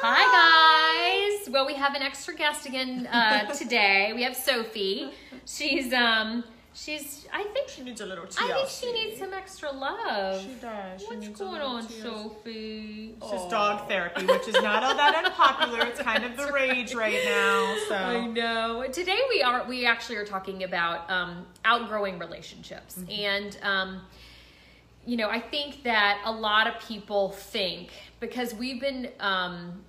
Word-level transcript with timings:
Hi 0.00 1.38
guys. 1.40 1.48
Well, 1.50 1.66
we 1.66 1.74
have 1.74 1.94
an 1.94 2.02
extra 2.02 2.34
guest 2.34 2.66
again 2.66 3.06
uh, 3.10 3.46
today. 3.54 4.12
We 4.14 4.22
have 4.22 4.36
Sophie. 4.36 5.10
She's 5.44 5.92
um 5.92 6.44
she's 6.72 7.26
I 7.32 7.42
think 7.44 7.68
She 7.68 7.82
needs 7.82 8.00
a 8.00 8.06
little 8.06 8.24
TLC. 8.26 8.38
I 8.42 8.52
think 8.54 8.68
she 8.68 8.92
needs 8.92 9.18
some 9.18 9.32
extra 9.34 9.72
love. 9.72 10.40
She 10.40 10.54
does. 10.60 11.00
She 11.00 11.06
What's 11.06 11.28
going 11.40 11.60
on, 11.60 11.84
TLC. 11.86 12.02
Sophie? 12.02 13.14
It's 13.20 13.30
just 13.30 13.50
dog 13.50 13.88
therapy, 13.88 14.24
which 14.26 14.46
is 14.48 14.54
not 14.54 14.84
all 14.84 14.94
that 14.96 15.14
unpopular. 15.24 15.80
It's 15.86 16.00
kind 16.00 16.24
of 16.24 16.36
the 16.36 16.52
rage 16.52 16.94
right 16.94 17.18
now. 17.24 17.76
I 17.90 18.26
know. 18.26 18.84
Today 18.92 19.18
we 19.30 19.42
are 19.42 19.66
we 19.66 19.84
actually 19.86 20.16
are 20.16 20.26
talking 20.26 20.62
about 20.64 21.10
um, 21.10 21.44
outgrowing 21.64 22.18
relationships, 22.18 22.94
Mm-hmm. 22.98 23.10
and 23.10 23.58
um, 23.62 24.00
you 25.06 25.16
know 25.16 25.28
I 25.28 25.40
think 25.40 25.82
that 25.84 26.20
a 26.24 26.30
lot 26.32 26.66
of 26.68 26.78
people 26.86 27.30
think 27.30 27.90
because 28.20 28.54
we've 28.54 28.80
been 28.80 29.08
um, 29.20 29.82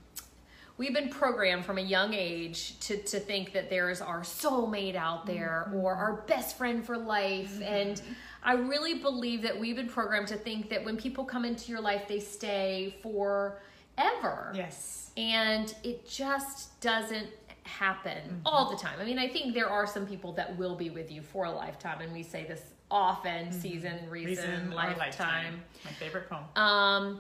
we've 0.80 0.94
been 0.94 1.10
programmed 1.10 1.66
from 1.66 1.78
a 1.78 1.82
young 1.82 2.14
age 2.16 2.80
to 2.80 2.98
to 3.04 3.20
think 3.20 3.54
that 3.54 3.70
there's 3.70 4.02
our 4.02 4.22
soulmate 4.22 4.96
out 4.96 5.28
there 5.28 5.66
Mm-hmm. 5.68 5.76
or 5.82 5.94
our 5.94 6.14
best 6.26 6.58
friend 6.58 6.84
for 6.84 6.98
life, 6.98 7.62
and 7.62 8.02
I 8.42 8.54
really 8.54 8.96
believe 8.96 9.42
that 9.44 9.60
we've 9.60 9.76
been 9.76 9.90
programmed 9.90 10.30
to 10.30 10.38
think 10.38 10.70
that 10.70 10.84
when 10.84 10.96
people 10.98 11.26
come 11.26 11.44
into 11.46 11.70
your 11.72 11.82
life, 11.82 12.08
they 12.08 12.20
stay 12.22 12.96
forever 13.04 14.52
yes, 14.56 15.12
and 15.18 15.76
it 15.84 16.10
just 16.10 16.80
doesn't 16.82 17.28
happen 17.64 18.42
all 18.46 18.72
the 18.72 18.78
time. 18.78 18.98
I 19.00 19.06
mean, 19.06 19.20
I 19.20 19.28
think 19.28 19.54
there 19.54 19.70
are 19.70 19.86
some 19.86 20.08
people 20.08 20.32
that 20.34 20.58
will 20.58 20.76
be 20.76 20.90
with 20.90 21.12
you 21.12 21.22
for 21.22 21.46
a 21.46 21.52
lifetime, 21.52 22.02
and 22.02 22.12
we 22.14 22.24
say 22.24 22.46
this 22.48 22.62
often: 22.90 23.52
season, 23.52 24.10
reason, 24.10 24.50
reason 24.50 24.72
lifetime. 24.72 24.98
lifetime. 24.98 25.64
My 25.86 25.92
favorite 25.92 26.30
poem. 26.30 26.44
Um, 26.56 27.20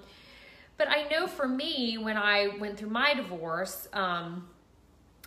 but 0.80 0.88
I 0.90 1.04
know 1.10 1.28
for 1.28 1.48
me, 1.48 1.98
when 2.00 2.18
I 2.18 2.56
went 2.60 2.78
through 2.80 2.90
my 2.90 3.14
divorce, 3.14 3.88
um, 3.94 4.48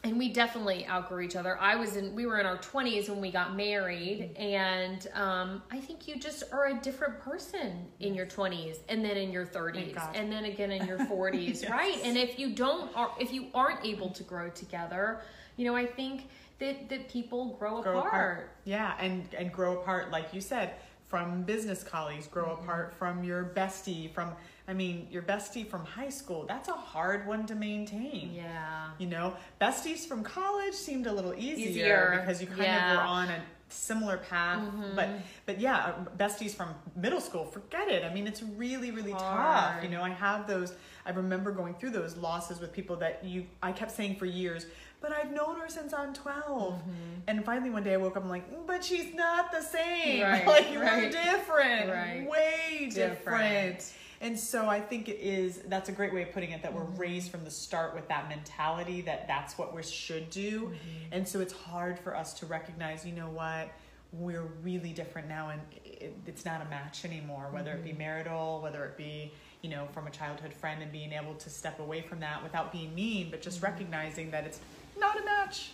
and 0.04 0.18
we 0.18 0.30
definitely 0.32 0.84
outgrew 0.88 1.20
each 1.20 1.36
other. 1.36 1.56
I 1.60 1.76
was 1.76 1.94
in, 1.94 2.16
we 2.16 2.26
were 2.26 2.40
in 2.40 2.46
our 2.46 2.56
twenties 2.56 3.08
when 3.08 3.20
we 3.20 3.30
got 3.30 3.54
married, 3.54 4.34
and 4.36 5.06
um, 5.14 5.62
I 5.70 5.78
think 5.78 6.08
you 6.08 6.16
just 6.18 6.42
are 6.52 6.66
a 6.68 6.74
different 6.80 7.20
person 7.20 7.86
in 8.00 8.12
your 8.14 8.26
twenties, 8.26 8.80
and 8.88 9.04
then 9.04 9.16
in 9.16 9.30
your 9.30 9.44
thirties, 9.46 9.96
and 10.14 10.32
then 10.32 10.46
again 10.46 10.72
in 10.72 10.88
your 10.88 11.04
forties, 11.06 11.62
Yes. 11.62 11.70
right? 11.70 12.00
And 12.02 12.16
if 12.16 12.36
you 12.38 12.50
don't, 12.54 12.90
or 12.96 13.12
if 13.20 13.32
you 13.32 13.46
aren't 13.54 13.84
able 13.86 14.08
to 14.10 14.24
grow 14.24 14.48
together, 14.48 15.20
you 15.56 15.64
know, 15.66 15.76
I 15.76 15.86
think 15.86 16.28
that 16.58 16.88
that 16.88 17.08
people 17.08 17.56
grow, 17.60 17.80
grow 17.82 17.98
apart. 17.98 18.06
apart. 18.08 18.50
Yeah, 18.64 18.94
and 18.98 19.28
and 19.38 19.52
grow 19.52 19.80
apart, 19.82 20.10
like 20.10 20.34
you 20.34 20.40
said, 20.40 20.74
from 21.12 21.42
business 21.42 21.84
colleagues. 21.84 22.26
Grow 22.26 22.46
Mm-hmm. 22.46 22.64
apart 22.64 22.94
from 22.94 23.22
your 23.22 23.44
bestie. 23.54 24.10
From 24.14 24.32
I 24.66 24.72
mean, 24.72 25.08
your 25.10 25.22
bestie 25.22 25.66
from 25.68 25.84
high 25.84 26.08
school. 26.08 26.46
That's 26.48 26.68
a 26.68 26.72
hard 26.72 27.26
one 27.26 27.44
to 27.46 27.54
maintain. 27.54 28.32
Yeah. 28.32 28.90
You 28.98 29.08
know, 29.08 29.34
besties 29.60 30.06
from 30.06 30.22
college 30.24 30.72
seemed 30.72 31.06
a 31.06 31.12
little 31.12 31.34
easier, 31.34 31.68
Easier, 31.68 32.18
because 32.20 32.40
you 32.40 32.46
kind 32.46 32.62
yeah. 32.62 32.92
of 32.92 32.96
were 32.96 33.02
on 33.02 33.28
a 33.28 33.42
similar 33.68 34.16
path. 34.16 34.60
Mm-hmm. 34.62 34.96
But 34.96 35.08
but 35.44 35.60
yeah, 35.60 35.92
besties 36.16 36.52
from 36.54 36.70
middle 36.96 37.20
school, 37.20 37.44
forget 37.44 37.88
it. 37.88 38.04
I 38.04 38.14
mean, 38.14 38.26
it's 38.26 38.42
really 38.42 38.90
really 38.90 39.12
tough. 39.12 39.82
You 39.82 39.90
know, 39.90 40.02
I 40.02 40.10
have 40.10 40.46
those. 40.46 40.72
I 41.04 41.10
remember 41.10 41.50
going 41.50 41.74
through 41.74 41.90
those 41.90 42.16
losses 42.16 42.58
with 42.58 42.72
people 42.72 42.96
that 42.96 43.22
you. 43.22 43.44
I 43.62 43.72
kept 43.72 43.90
saying 43.90 44.16
for 44.16 44.26
years. 44.26 44.64
But 45.02 45.12
I've 45.12 45.32
known 45.32 45.56
her 45.60 45.68
since 45.68 45.92
I'm 45.92 46.14
12. 46.14 46.74
Mm-hmm. 46.74 46.90
And 47.26 47.44
finally 47.44 47.70
one 47.70 47.82
day 47.82 47.94
I 47.94 47.96
woke 47.98 48.16
up, 48.16 48.22
I'm 48.24 48.30
like, 48.30 48.50
"Mm, 48.52 48.66
but 48.66 48.82
she's 48.84 49.14
not 49.14 49.50
the 49.52 49.60
same. 49.60 50.22
Right, 50.22 50.46
like, 50.46 50.70
we're 50.70 50.82
right. 50.82 51.10
different. 51.12 51.90
Right. 51.90 52.26
Way 52.28 52.88
different. 52.92 53.16
Different. 53.18 53.92
And 54.20 54.38
so 54.38 54.68
I 54.68 54.80
think 54.80 55.08
it 55.08 55.18
is, 55.20 55.62
that's 55.66 55.88
a 55.88 55.92
great 55.92 56.14
way 56.14 56.22
of 56.22 56.30
putting 56.32 56.52
it, 56.52 56.62
that 56.62 56.72
we're 56.72 56.82
Mm-hmm. 56.82 56.96
raised 57.00 57.30
from 57.32 57.44
the 57.44 57.50
start 57.50 57.92
with 57.94 58.06
that 58.08 58.28
mentality 58.28 59.00
that 59.02 59.26
that's 59.26 59.58
what 59.58 59.74
we 59.74 59.82
should 59.82 60.30
do. 60.30 60.60
Mm-hmm. 60.66 60.76
And 61.12 61.26
so 61.26 61.40
it's 61.40 61.52
hard 61.52 61.98
for 61.98 62.16
us 62.16 62.32
to 62.34 62.46
recognize, 62.46 63.04
you 63.04 63.12
know 63.12 63.28
what, 63.30 63.68
we're 64.12 64.46
really 64.62 64.92
different 64.92 65.26
now 65.28 65.48
and 65.48 65.60
it, 65.84 66.14
it's 66.26 66.44
not 66.44 66.60
a 66.64 66.68
match 66.70 67.04
anymore, 67.04 67.48
whether 67.50 67.70
Mm-hmm. 67.72 67.80
it 67.86 67.92
be 67.92 67.98
marital, 67.98 68.60
whether 68.62 68.84
it 68.84 68.96
be, 68.96 69.32
you 69.62 69.70
know, 69.70 69.88
from 69.92 70.06
a 70.06 70.10
childhood 70.10 70.52
friend 70.52 70.82
and 70.82 70.92
being 70.92 71.12
able 71.12 71.34
to 71.34 71.50
step 71.50 71.80
away 71.80 72.00
from 72.02 72.20
that 72.20 72.42
without 72.44 72.70
being 72.72 72.94
mean, 72.94 73.28
but 73.30 73.42
just 73.42 73.56
Mm-hmm. 73.56 73.66
recognizing 73.72 74.30
that 74.30 74.44
it's 74.44 74.60
not 74.98 75.20
a 75.20 75.24
match. 75.24 75.72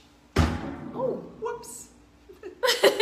Oh, 0.95 1.23
whoops. 1.41 1.89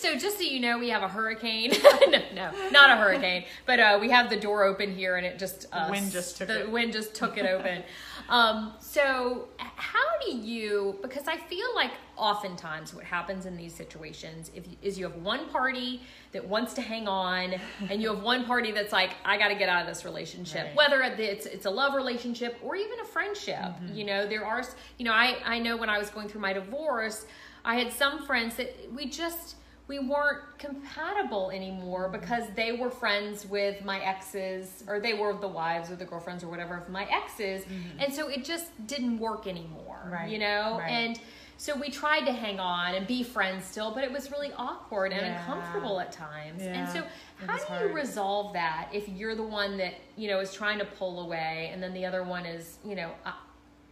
So 0.00 0.16
just 0.16 0.38
so 0.38 0.44
you 0.44 0.60
know, 0.60 0.78
we 0.78 0.88
have 0.90 1.02
a 1.02 1.08
hurricane. 1.08 1.72
no, 2.08 2.22
no, 2.34 2.50
not 2.70 2.90
a 2.90 2.96
hurricane, 2.96 3.44
but 3.64 3.80
uh, 3.80 3.98
we 4.00 4.10
have 4.10 4.30
the 4.30 4.36
door 4.36 4.64
open 4.64 4.94
here, 4.94 5.16
and 5.16 5.26
it 5.26 5.38
just 5.38 5.66
uh, 5.72 5.88
wind 5.90 6.12
just 6.12 6.36
took 6.36 6.48
the 6.48 6.60
it. 6.60 6.70
wind 6.70 6.92
just 6.92 7.14
took 7.14 7.38
it 7.38 7.46
open. 7.46 7.82
um, 8.28 8.74
so 8.78 9.48
how 9.58 10.18
do 10.24 10.36
you? 10.36 10.98
Because 11.02 11.26
I 11.26 11.36
feel 11.36 11.66
like 11.74 11.92
oftentimes 12.16 12.94
what 12.94 13.04
happens 13.04 13.46
in 13.46 13.56
these 13.56 13.74
situations 13.74 14.50
if, 14.54 14.64
is 14.82 14.98
you 14.98 15.04
have 15.04 15.16
one 15.16 15.48
party 15.48 16.00
that 16.32 16.46
wants 16.46 16.72
to 16.74 16.82
hang 16.82 17.08
on, 17.08 17.54
and 17.90 18.02
you 18.02 18.12
have 18.14 18.22
one 18.22 18.44
party 18.44 18.72
that's 18.72 18.92
like, 18.92 19.10
I 19.24 19.38
got 19.38 19.48
to 19.48 19.54
get 19.54 19.68
out 19.68 19.82
of 19.82 19.86
this 19.88 20.04
relationship, 20.04 20.66
Right. 20.66 20.76
whether 20.76 21.02
it's 21.02 21.46
it's 21.46 21.66
a 21.66 21.70
love 21.70 21.94
relationship 21.94 22.58
or 22.62 22.76
even 22.76 23.00
a 23.00 23.04
friendship. 23.04 23.56
Mm-hmm. 23.56 23.94
You 23.94 24.04
know, 24.04 24.26
there 24.26 24.44
are 24.44 24.62
you 24.98 25.04
know 25.04 25.12
I 25.12 25.36
I 25.44 25.58
know 25.58 25.76
when 25.76 25.88
I 25.88 25.98
was 25.98 26.10
going 26.10 26.28
through 26.28 26.42
my 26.42 26.52
divorce, 26.52 27.26
I 27.64 27.76
had 27.76 27.92
some 27.92 28.24
friends 28.26 28.56
that 28.56 28.74
we 28.94 29.06
just 29.06 29.56
we 29.88 29.98
weren't 30.00 30.40
compatible 30.58 31.50
anymore 31.50 32.08
because 32.08 32.44
they 32.56 32.72
were 32.72 32.90
friends 32.90 33.46
with 33.46 33.84
my 33.84 34.00
exes 34.00 34.82
or 34.88 34.98
they 35.00 35.14
were 35.14 35.32
the 35.34 35.46
wives 35.48 35.90
or 35.90 35.96
the 35.96 36.04
girlfriends 36.04 36.42
or 36.42 36.48
whatever 36.48 36.76
of 36.76 36.88
my 36.88 37.04
exes 37.04 37.64
and 37.98 38.12
so 38.12 38.28
it 38.28 38.44
just 38.44 38.66
didn't 38.86 39.18
work 39.18 39.46
anymore 39.46 39.82
Mm-hmm. 40.06 40.12
Right, 40.12 40.30
you 40.30 40.38
know 40.38 40.78
right. 40.78 40.90
and 40.90 41.20
so 41.58 41.74
we 41.74 41.88
tried 41.90 42.26
to 42.26 42.32
hang 42.32 42.60
on 42.60 42.94
and 42.94 43.06
be 43.06 43.22
friends 43.22 43.64
still 43.64 43.92
but 43.94 44.04
it 44.04 44.12
was 44.12 44.30
really 44.30 44.52
awkward 44.56 45.10
and 45.12 45.22
Yeah. 45.22 45.38
uncomfortable 45.40 45.98
at 46.00 46.12
times 46.12 46.62
and 46.62 46.88
so 46.88 47.02
how 47.46 47.78
do 47.78 47.88
you 47.88 47.94
resolve 47.94 48.52
that 48.52 48.88
if 48.92 49.08
you're 49.08 49.34
the 49.34 49.42
one 49.42 49.76
that 49.78 49.94
you 50.16 50.28
know 50.28 50.38
is 50.40 50.52
trying 50.52 50.78
to 50.78 50.84
pull 50.84 51.20
away 51.20 51.70
and 51.72 51.82
then 51.82 51.92
the 51.94 52.04
other 52.04 52.22
one 52.22 52.44
is 52.46 52.78
you 52.84 52.94
know 52.94 53.10
uh, 53.24 53.32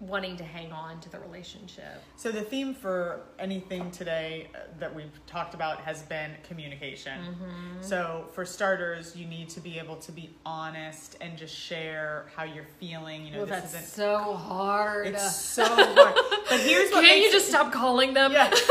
wanting 0.08 0.36
to 0.36 0.44
hang 0.44 0.72
on 0.72 1.00
to 1.00 1.10
the 1.10 1.18
relationship 1.18 2.02
So 2.16 2.30
the 2.30 2.42
theme 2.42 2.74
for 2.74 3.20
anything 3.38 3.90
today 3.90 4.48
uh, 4.54 4.58
that 4.78 4.94
we've 4.94 5.18
talked 5.26 5.54
about 5.54 5.80
has 5.80 6.02
been 6.02 6.32
communication. 6.46 7.18
Mm-hmm. 7.18 7.82
So 7.82 8.26
for 8.32 8.44
starters, 8.44 9.16
you 9.16 9.26
need 9.26 9.48
to 9.50 9.60
be 9.60 9.78
able 9.78 9.96
to 9.96 10.12
be 10.12 10.30
honest 10.44 11.16
and 11.20 11.36
just 11.36 11.54
share 11.54 12.26
how 12.36 12.44
you're 12.44 12.66
feeling. 12.80 13.24
You 13.26 13.32
know, 13.32 13.36
well 13.38 13.46
this 13.46 13.72
that's 13.72 13.74
isn't. 13.74 13.86
so 13.86 14.34
hard 14.34 15.06
It's 15.08 15.34
so 15.36 15.64
hard. 15.68 16.14
But 16.48 16.60
here's 16.60 16.90
what 16.90 17.04
Can't 17.04 17.20
you 17.20 17.32
just 17.32 17.48
stop 17.48 17.72
calling 17.72 18.14
them? 18.14 18.32
Yeah. 18.32 18.52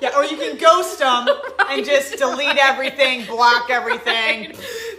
Yeah, 0.00 0.16
or 0.16 0.24
you 0.24 0.36
can 0.38 0.56
ghost 0.56 0.98
them 0.98 1.28
and 1.68 1.84
just 1.84 2.16
delete 2.16 2.56
everything, 2.56 3.26
block 3.26 3.68
everything. 3.68 4.52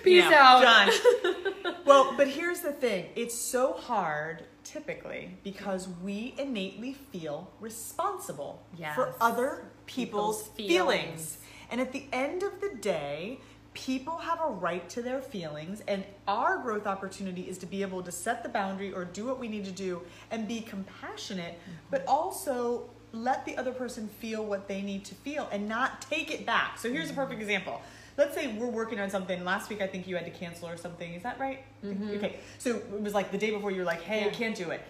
Peace 0.04 0.24
you 0.24 0.30
know, 0.30 0.38
out. 0.38 0.62
Done. 0.62 1.76
well, 1.86 2.14
but 2.16 2.28
here's 2.28 2.62
the 2.62 2.72
thing 2.72 3.08
it's 3.16 3.36
so 3.36 3.74
hard 3.74 4.44
typically 4.72 5.38
because 5.44 5.88
we 6.04 6.34
innately 6.38 6.94
feel 6.94 7.52
responsible 7.60 8.64
Yes. 8.78 8.96
for 8.96 9.14
other 9.20 9.66
people's, 9.86 10.44
People's 10.50 10.58
feelings. 10.58 11.02
feelings. 11.02 11.38
And 11.70 11.82
at 11.82 11.92
the 11.92 12.06
end 12.12 12.44
of 12.44 12.60
the 12.62 12.76
day, 12.76 13.40
people 13.74 14.18
have 14.18 14.40
a 14.42 14.48
right 14.48 14.90
to 14.90 15.02
their 15.02 15.22
feelings, 15.22 15.82
and 15.88 16.04
our 16.28 16.58
growth 16.58 16.86
opportunity 16.86 17.44
is 17.44 17.58
to 17.60 17.66
be 17.66 17.82
able 17.82 18.04
to 18.04 18.12
set 18.12 18.44
the 18.44 18.50
boundary 18.50 18.94
or 18.94 19.06
do 19.06 19.26
what 19.26 19.40
we 19.40 19.48
need 19.48 19.66
to 19.66 19.72
do 19.72 20.02
and 20.30 20.48
be 20.48 20.62
compassionate, 20.62 21.54
mm-hmm. 21.54 21.72
but 21.90 22.06
also 22.08 22.90
let 23.14 23.46
the 23.46 23.58
other 23.58 23.72
person 23.72 24.08
feel 24.08 24.46
what 24.46 24.68
they 24.68 24.82
need 24.82 25.04
to 25.06 25.16
feel 25.16 25.48
and 25.52 25.68
not 25.68 26.02
take 26.02 26.32
it 26.32 26.46
back. 26.46 26.78
So 26.78 26.90
here's 26.92 27.10
a 27.10 27.14
perfect 27.14 27.40
mm-hmm. 27.40 27.50
example. 27.50 27.82
Let's 28.18 28.36
say 28.36 28.54
we're 28.54 28.68
working 28.68 29.00
on 29.00 29.10
something. 29.10 29.44
Last 29.44 29.70
week, 29.70 29.82
I 29.82 29.88
think 29.88 30.08
you 30.08 30.16
had 30.16 30.26
to 30.26 30.32
cancel 30.32 30.68
or 30.68 30.78
something. 30.78 31.14
Is 31.14 31.24
that 31.24 31.40
right? 31.40 31.64
Mm-hmm. 31.84 32.16
Okay. 32.18 32.40
So 32.58 32.76
it 32.76 33.02
was 33.02 33.14
like 33.14 33.32
the 33.32 33.38
day 33.38 33.52
before 33.52 33.72
you 33.72 33.80
were 33.80 33.86
like, 33.86 34.02
hey, 34.02 34.26
I 34.26 34.30
can't 34.30 34.56
do 34.56 34.72
it. 34.72 34.82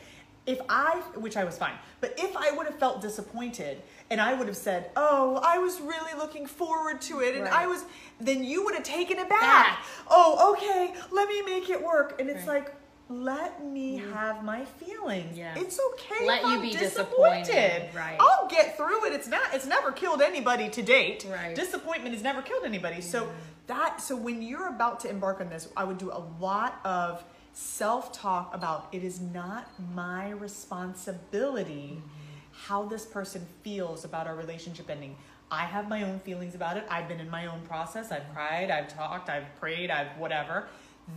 If 0.48 0.60
I, 0.70 0.96
which 1.16 1.38
I 1.38 1.44
was 1.44 1.56
fine, 1.56 1.76
but 2.00 2.16
if 2.18 2.36
I 2.36 2.50
would 2.52 2.66
have 2.66 2.80
felt 2.80 3.00
disappointed 3.00 3.80
and 4.10 4.20
I 4.20 4.34
would 4.34 4.48
have 4.48 4.58
said, 4.58 4.90
oh, 4.96 5.40
I 5.44 5.60
was 5.60 5.80
really 5.80 6.18
looking 6.18 6.48
forward 6.48 7.00
to 7.04 7.20
it 7.22 7.36
and 7.36 7.48
I 7.48 7.68
was, 7.68 7.86
then 8.20 8.44
you 8.44 8.66
would 8.66 8.74
have 8.74 8.84
taken 8.84 9.20
it 9.20 9.30
back. 9.30 9.40
Back. 9.40 9.86
Oh, 10.10 10.54
okay, 10.58 10.96
let 11.12 11.30
me 11.30 11.44
make 11.44 11.70
it 11.70 11.82
work. 11.84 12.20
And 12.20 12.28
it's 12.28 12.48
Right. 12.48 12.64
like, 12.64 12.74
let 13.12 13.64
me 13.64 14.00
mm. 14.00 14.14
have 14.14 14.44
my 14.44 14.64
feelings. 14.66 15.38
Yeah. 15.38 15.54
It's 15.58 15.80
okay 15.94 16.26
Let 16.26 16.42
you 16.44 16.48
I'm 16.48 16.62
be 16.62 16.72
disappointed. 16.72 17.46
disappointed. 17.46 17.96
Right. 17.96 18.18
I'll 18.20 18.48
get 18.48 18.78
through 18.78 19.06
it. 19.06 19.14
It's 19.14 19.28
not 19.28 19.54
it's 19.54 19.66
never 19.66 19.92
killed 19.92 20.22
anybody 20.22 20.70
to 20.70 20.82
date. 20.82 21.26
Right. 21.30 21.54
Disappointment 21.56 22.16
has 22.16 22.24
never 22.24 22.42
killed 22.42 22.64
anybody. 22.64 23.02
So 23.02 23.30
that 23.68 24.02
so 24.02 24.16
when 24.16 24.42
you're 24.42 24.70
about 24.70 25.00
to 25.02 25.10
embark 25.10 25.42
on 25.42 25.50
this, 25.50 25.68
I 25.76 25.84
would 25.84 25.98
do 25.98 26.12
a 26.12 26.24
lot 26.40 26.80
of 26.86 27.24
self-talk 27.54 28.56
about 28.56 28.88
it 28.94 29.04
is 29.04 29.20
not 29.20 29.68
my 29.94 30.30
responsibility 30.30 31.98
mm-hmm. 31.98 32.08
how 32.54 32.86
this 32.86 33.06
person 33.06 33.46
feels 33.62 34.06
about 34.06 34.26
our 34.26 34.36
relationship 34.36 34.90
ending. 34.90 35.18
I 35.52 35.66
have 35.66 35.90
my 35.90 36.04
own 36.04 36.20
feelings 36.22 36.56
about 36.56 36.78
it. 36.78 36.86
I've 36.90 37.10
been 37.10 37.20
in 37.20 37.30
my 37.30 37.48
own 37.48 37.60
process. 37.64 38.10
I've 38.10 38.22
mm. 38.22 38.34
cried, 38.34 38.72
I've 38.72 38.88
talked, 38.88 39.30
I've 39.30 39.54
prayed, 39.60 39.92
I've 39.92 40.18
whatever. 40.18 40.68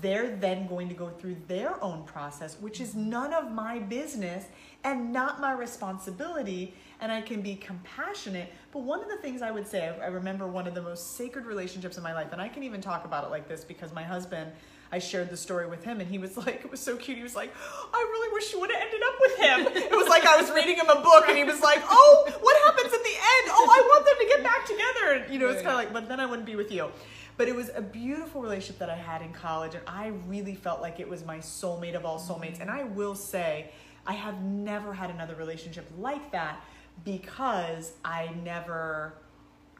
They're 0.01 0.37
then 0.37 0.67
going 0.67 0.89
to 0.89 0.95
go 0.95 1.11
through 1.11 1.37
their 1.47 1.83
own 1.83 2.05
process, 2.05 2.57
which 2.61 2.81
is 2.81 2.95
none 2.95 3.33
of 3.33 3.53
my 3.53 3.79
business 3.79 4.47
and 4.83 5.13
not 5.13 5.41
my 5.41 5.53
responsibility. 5.53 6.75
And 7.01 7.11
I 7.13 7.21
can 7.21 7.43
be 7.43 7.57
compassionate. 7.57 8.53
But 8.73 8.81
one 8.81 9.03
of 9.03 9.09
the 9.09 9.17
things 9.17 9.43
I 9.43 9.51
would 9.51 9.67
say, 9.67 9.95
I 10.03 10.07
remember 10.07 10.47
one 10.47 10.67
of 10.67 10.75
the 10.75 10.83
most 10.83 11.17
sacred 11.17 11.47
relationships 11.47 11.97
in 11.97 12.03
my 12.03 12.15
life, 12.15 12.29
and 12.33 12.41
I 12.41 12.49
can 12.49 12.63
even 12.63 12.81
talk 12.81 13.05
about 13.05 13.25
it 13.25 13.31
like 13.31 13.49
this 13.49 13.65
because 13.65 13.93
my 13.93 14.03
husband, 14.03 14.53
I 14.91 14.99
shared 14.99 15.29
the 15.29 15.37
story 15.37 15.67
with 15.67 15.85
him, 15.85 16.01
and 16.01 16.09
he 16.09 16.19
was 16.19 16.37
like, 16.47 16.65
it 16.65 16.71
was 16.71 16.81
so 16.81 16.97
cute. 16.97 17.17
He 17.17 17.23
was 17.23 17.35
like, 17.35 17.53
I 17.93 17.99
really 17.99 18.33
wish 18.33 18.53
you 18.53 18.61
would 18.61 18.71
have 18.71 18.81
ended 18.81 19.03
up 19.03 19.15
with 19.21 19.37
him. 19.39 19.85
It 19.93 19.97
was 19.97 20.09
like 20.09 20.25
I 20.25 20.41
was 20.41 20.51
reading 20.53 20.77
him 20.77 20.89
a 20.89 21.01
book, 21.01 21.25
and 21.29 21.37
he 21.37 21.45
was 21.45 21.61
like, 21.61 21.83
Oh, 21.85 22.29
what 22.41 22.57
happens 22.65 22.95
at 22.95 23.03
the 23.03 23.17
end? 23.17 23.51
Oh, 23.51 23.69
I 23.71 23.81
want 23.81 24.05
them 24.07 24.15
to 24.21 24.27
get 24.27 24.43
back 24.43 24.67
together. 24.67 25.25
And, 25.25 25.33
you 25.33 25.39
know, 25.39 25.49
it's 25.49 25.63
kind 25.63 25.73
of 25.73 25.77
like, 25.77 25.93
but 25.93 26.09
then 26.09 26.21
I 26.21 26.27
wouldn't 26.27 26.47
be 26.47 26.57
with 26.57 26.73
you. 26.73 26.91
But 27.37 27.49
it 27.49 27.57
was 27.57 27.71
a 27.75 27.83
beautiful 27.83 28.41
relationship 28.43 28.79
that 28.79 28.91
I 28.91 28.97
had 28.97 29.21
in 29.23 29.33
college, 29.33 29.75
and 29.75 29.83
I 29.89 30.13
really 30.29 30.55
felt 30.55 30.81
like 30.81 31.01
it 31.01 31.09
was 31.09 31.25
my 31.25 31.39
soulmate 31.39 31.95
of 31.95 32.05
all 32.05 32.19
mm-hmm. 32.19 32.33
soulmates. 32.33 32.61
And 32.61 32.71
I 32.71 32.85
will 32.85 33.15
say, 33.15 33.71
I 34.07 34.13
have 34.13 34.43
never 34.43 34.93
had 34.93 35.11
another 35.11 35.35
relationship 35.35 35.91
like 35.99 36.33
that 36.33 36.63
because 37.05 37.93
I 38.05 38.31
never 38.45 39.15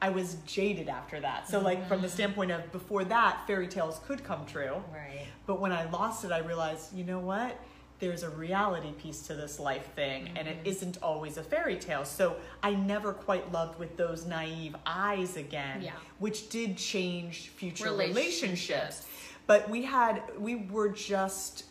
I 0.01 0.09
was 0.09 0.35
jaded 0.45 0.89
after 0.89 1.19
that. 1.21 1.47
So 1.47 1.59
like 1.61 1.87
from 1.87 2.01
the 2.01 2.07
mm-hmm. 2.07 2.15
standpoint 2.15 2.51
of 2.51 2.71
before 2.71 3.05
that, 3.05 3.47
fairy 3.47 3.67
tales 3.67 4.01
could 4.05 4.23
come 4.23 4.45
true. 4.45 4.83
Right. 4.93 5.27
But 5.45 5.61
when 5.61 5.71
I 5.71 5.89
lost 5.89 6.25
it, 6.25 6.31
I 6.31 6.39
realized, 6.39 6.93
you 6.93 7.03
know 7.03 7.19
what? 7.19 7.59
There's 7.99 8.23
a 8.23 8.29
reality 8.29 8.91
piece 8.91 9.21
to 9.27 9.33
this 9.33 9.59
life 9.59 9.93
thing, 9.95 10.29
and 10.35 10.47
it 10.47 10.57
mm-hmm. 10.57 10.67
isn't 10.67 10.97
always 11.01 11.37
a 11.37 11.43
fairy 11.43 11.77
tale. 11.77 12.03
So 12.03 12.35
I 12.61 12.75
never 12.75 13.13
quite 13.13 13.51
loved 13.51 13.79
with 13.79 13.95
those 13.95 14.25
naive 14.25 14.75
eyes 14.85 15.37
again, 15.37 15.81
Yeah. 15.81 15.91
which 16.19 16.49
did 16.49 16.77
change 16.77 17.49
future 17.49 17.85
Relationships. 17.85 18.41
relationships. 18.41 19.07
But 19.47 19.69
we 19.69 19.83
had, 19.83 20.23
we 20.39 20.55
were 20.55 20.89
just, 20.89 21.65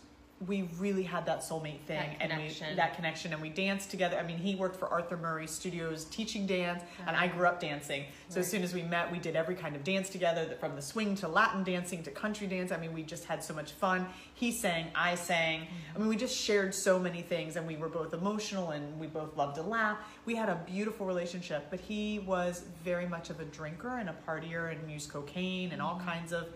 we 0.47 0.69
really 0.79 1.03
had 1.03 1.27
that 1.27 1.41
soulmate 1.41 1.81
thing, 1.81 2.17
That 2.19 2.31
and 2.31 2.43
we 2.43 2.77
that 2.77 2.95
connection, 2.95 3.33
and 3.33 3.41
we 3.41 3.49
danced 3.49 3.91
together. 3.91 4.19
I 4.19 4.23
mean, 4.23 4.39
he 4.39 4.55
worked 4.55 4.77
for 4.77 4.89
Arthur 4.89 5.17
Murray 5.17 5.47
Studios 5.47 6.05
teaching 6.07 6.47
dance, 6.47 6.83
and 7.07 7.17
I 7.17 7.29
grew 7.29 7.47
up 7.47 7.61
dancing. 7.61 8.05
So 8.29 8.41
as 8.41 8.51
soon 8.51 8.63
as 8.63 8.75
we 8.75 8.83
met, 8.83 9.11
we 9.11 9.19
did 9.19 9.37
every 9.37 9.55
kind 9.55 9.77
of 9.77 9.85
dance 9.85 10.09
together, 10.09 10.57
from 10.61 10.77
the 10.77 10.83
swing 10.83 11.15
to 11.17 11.29
Latin 11.29 11.63
dancing 11.65 12.03
to 12.03 12.11
country 12.11 12.47
dance. 12.47 12.73
I 12.73 12.77
mean, 12.77 12.93
we 12.93 13.03
just 13.03 13.25
had 13.25 13.43
so 13.43 13.55
much 13.55 13.73
fun. 13.73 14.07
He 14.35 14.51
sang, 14.51 14.87
I 14.95 15.15
sang. 15.15 15.61
Mm-hmm. 15.61 15.97
I 15.97 15.99
mean, 15.99 16.09
we 16.09 16.17
just 16.17 16.37
shared 16.37 16.75
so 16.75 16.99
many 16.99 17.23
things, 17.23 17.57
and 17.57 17.67
we 17.67 17.77
were 17.77 17.89
both 17.89 18.13
emotional, 18.13 18.71
and 18.71 18.99
we 18.99 19.07
both 19.07 19.37
loved 19.37 19.57
to 19.57 19.63
laugh. 19.63 19.99
We 20.27 20.35
had 20.35 20.49
a 20.49 20.61
beautiful 20.67 21.07
relationship, 21.07 21.67
but 21.71 21.81
he 21.81 22.19
was 22.21 22.65
very 22.83 23.07
much 23.07 23.31
of 23.31 23.41
a 23.41 23.45
drinker 23.45 23.99
and 23.99 24.09
a 24.09 24.15
partier, 24.27 24.73
and 24.73 24.91
used 24.91 25.11
cocaine 25.11 25.73
and 25.73 25.81
all 25.81 25.97
mm-hmm. 25.97 26.09
kinds 26.09 26.33
of 26.33 26.49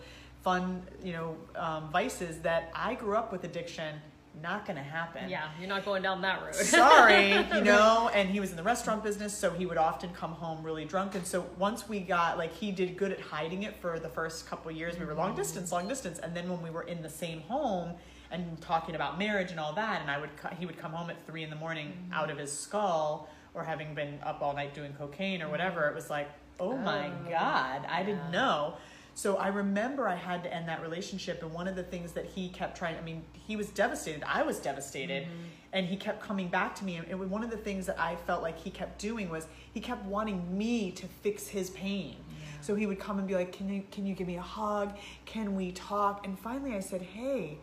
fun, 0.49 0.81
you 1.03 1.13
know, 1.13 1.37
um, 1.55 1.89
vices 1.91 2.39
that 2.39 2.71
I 2.73 2.95
grew 2.95 3.15
up 3.15 3.31
with 3.31 3.43
addiction. 3.43 3.95
Not 4.41 4.65
going 4.65 4.77
to 4.77 4.83
happen 4.83 5.27
Yeah, 5.27 5.49
you're 5.59 5.67
not 5.67 5.83
going 5.83 6.01
down 6.01 6.21
that 6.21 6.41
road. 6.41 6.55
sorry, 6.55 7.33
you 7.53 7.61
know, 7.61 8.09
and 8.13 8.29
he 8.29 8.39
was 8.39 8.51
in 8.51 8.55
the 8.55 8.63
restaurant 8.63 9.03
business, 9.03 9.33
so 9.33 9.51
he 9.51 9.65
would 9.65 9.77
often 9.77 10.11
come 10.13 10.31
home 10.31 10.63
really 10.63 10.85
drunk. 10.85 11.15
And 11.15 11.25
so 11.25 11.45
once 11.57 11.89
we 11.89 11.99
got, 11.99 12.37
like, 12.37 12.53
he 12.55 12.71
did 12.71 12.95
good 12.95 13.11
at 13.11 13.19
hiding 13.19 13.63
it 13.63 13.75
for 13.75 13.99
the 13.99 14.07
first 14.07 14.47
couple 14.47 14.71
of 14.71 14.77
years. 14.77 14.97
We 14.97 15.05
were 15.05 15.13
long 15.13 15.35
distance, 15.35 15.71
long 15.71 15.87
distance. 15.87 16.19
And 16.19 16.33
then 16.35 16.49
when 16.49 16.61
we 16.61 16.69
were 16.69 16.83
in 16.83 17.01
the 17.01 17.09
same 17.09 17.41
home 17.41 17.95
and 18.31 18.61
talking 18.61 18.95
about 18.95 19.19
marriage 19.19 19.51
and 19.51 19.59
all 19.59 19.73
that, 19.73 20.01
and 20.01 20.09
I 20.09 20.19
would, 20.19 20.29
he 20.57 20.65
would 20.65 20.77
come 20.77 20.93
home 20.93 21.09
at 21.09 21.17
three 21.27 21.43
in 21.43 21.49
the 21.49 21.57
morning 21.57 21.93
out 22.13 22.29
of 22.29 22.37
his 22.37 22.51
skull 22.51 23.27
or 23.53 23.63
having 23.63 23.93
been 23.93 24.19
up 24.23 24.41
all 24.41 24.53
night 24.53 24.73
doing 24.73 24.93
cocaine 24.93 25.41
or 25.41 25.49
whatever, 25.49 25.89
it 25.89 25.95
was 25.95 26.09
like, 26.09 26.29
oh 26.59 26.77
my 26.77 27.07
Oh, 27.07 27.29
God, 27.29 27.85
I 27.89 28.03
didn't 28.03 28.31
know. 28.31 28.75
So 29.19 29.35
I 29.35 29.49
remember 29.49 30.07
I 30.07 30.15
had 30.15 30.43
to 30.43 30.53
end 30.53 30.69
that 30.69 30.81
relationship, 30.81 31.43
and 31.43 31.51
one 31.51 31.67
of 31.67 31.75
the 31.75 31.83
things 31.83 32.13
that 32.13 32.25
he 32.25 32.47
kept 32.47 32.77
trying, 32.77 32.95
I 32.95 33.01
mean, 33.01 33.21
he 33.33 33.57
was 33.57 33.67
devastated. 33.67 34.23
I 34.25 34.43
was 34.43 34.59
devastated. 34.59 35.23
Mm-hmm. 35.23 35.43
And 35.73 35.85
he 35.85 35.97
kept 35.97 36.21
coming 36.23 36.47
back 36.47 36.73
to 36.75 36.85
me. 36.85 36.95
And 36.95 37.05
it 37.09 37.19
was 37.19 37.27
one 37.27 37.43
of 37.43 37.51
the 37.51 37.57
things 37.57 37.85
that 37.87 37.99
I 37.99 38.15
felt 38.15 38.41
like 38.41 38.57
he 38.57 38.69
kept 38.69 38.97
doing 38.97 39.29
was 39.29 39.45
he 39.73 39.81
kept 39.81 40.05
wanting 40.05 40.57
me 40.57 40.91
to 40.91 41.05
fix 41.05 41.49
his 41.49 41.69
pain. 41.71 42.15
So 42.61 42.75
he 42.75 42.85
would 42.85 42.97
come 42.97 43.19
and 43.19 43.27
be 43.27 43.35
like, 43.35 43.51
can 43.51 43.67
you, 43.67 43.83
can 43.91 44.05
you 44.05 44.15
give 44.15 44.25
me 44.25 44.37
a 44.37 44.41
hug? 44.41 44.97
Can 45.25 45.53
we 45.53 45.73
talk? 45.73 46.25
And 46.25 46.39
finally 46.39 46.73
I 46.73 46.79
said, 46.79 47.01
Hey, 47.01 47.57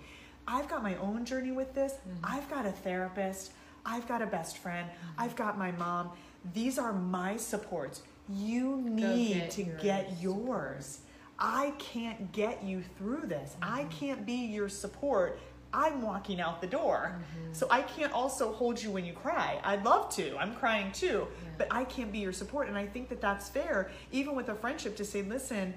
I've 0.46 0.68
got 0.68 0.82
my 0.82 0.96
own 0.96 1.24
journey 1.24 1.52
with 1.52 1.74
this. 1.74 1.94
Mm-hmm. 1.94 2.18
I've 2.22 2.48
got 2.50 2.66
a 2.66 2.70
therapist. 2.70 3.52
I've 3.84 4.06
got 4.06 4.20
a 4.20 4.26
best 4.26 4.58
friend. 4.58 4.88
Mm-hmm. 4.88 5.22
I've 5.22 5.36
got 5.36 5.58
my 5.58 5.72
mom. 5.72 6.10
These 6.52 6.78
are 6.78 6.92
my 6.92 7.38
supports. 7.38 8.02
You 8.28 8.76
need 8.82 9.34
get 9.34 9.50
to 9.52 9.62
yours. 9.64 9.82
get 9.82 10.20
yours. 10.20 10.98
I 11.38 11.74
can't 11.78 12.32
get 12.32 12.64
you 12.64 12.82
through 12.98 13.26
this. 13.26 13.56
I 13.60 13.82
mm-hmm. 13.82 13.88
can't 13.90 14.26
be 14.26 14.34
your 14.34 14.68
support. 14.68 15.38
I'm 15.72 16.00
walking 16.00 16.40
out 16.40 16.60
the 16.60 16.66
door. 16.66 17.16
Mm-hmm. 17.18 17.52
So 17.52 17.66
I 17.70 17.82
can't 17.82 18.12
also 18.12 18.52
hold 18.52 18.82
you 18.82 18.90
when 18.90 19.04
you 19.04 19.12
cry. 19.12 19.60
I'd 19.62 19.84
love 19.84 20.08
to. 20.16 20.36
I'm 20.38 20.54
crying 20.54 20.90
too. 20.92 21.26
But 21.58 21.68
I 21.70 21.84
can't 21.84 22.10
be 22.10 22.18
your 22.18 22.32
support. 22.32 22.68
And 22.68 22.78
I 22.78 22.86
think 22.86 23.08
that 23.10 23.20
that's 23.20 23.48
fair, 23.48 23.90
even 24.12 24.34
with 24.34 24.48
a 24.48 24.54
friendship, 24.54 24.96
to 24.96 25.04
say, 25.04 25.22
listen, 25.22 25.74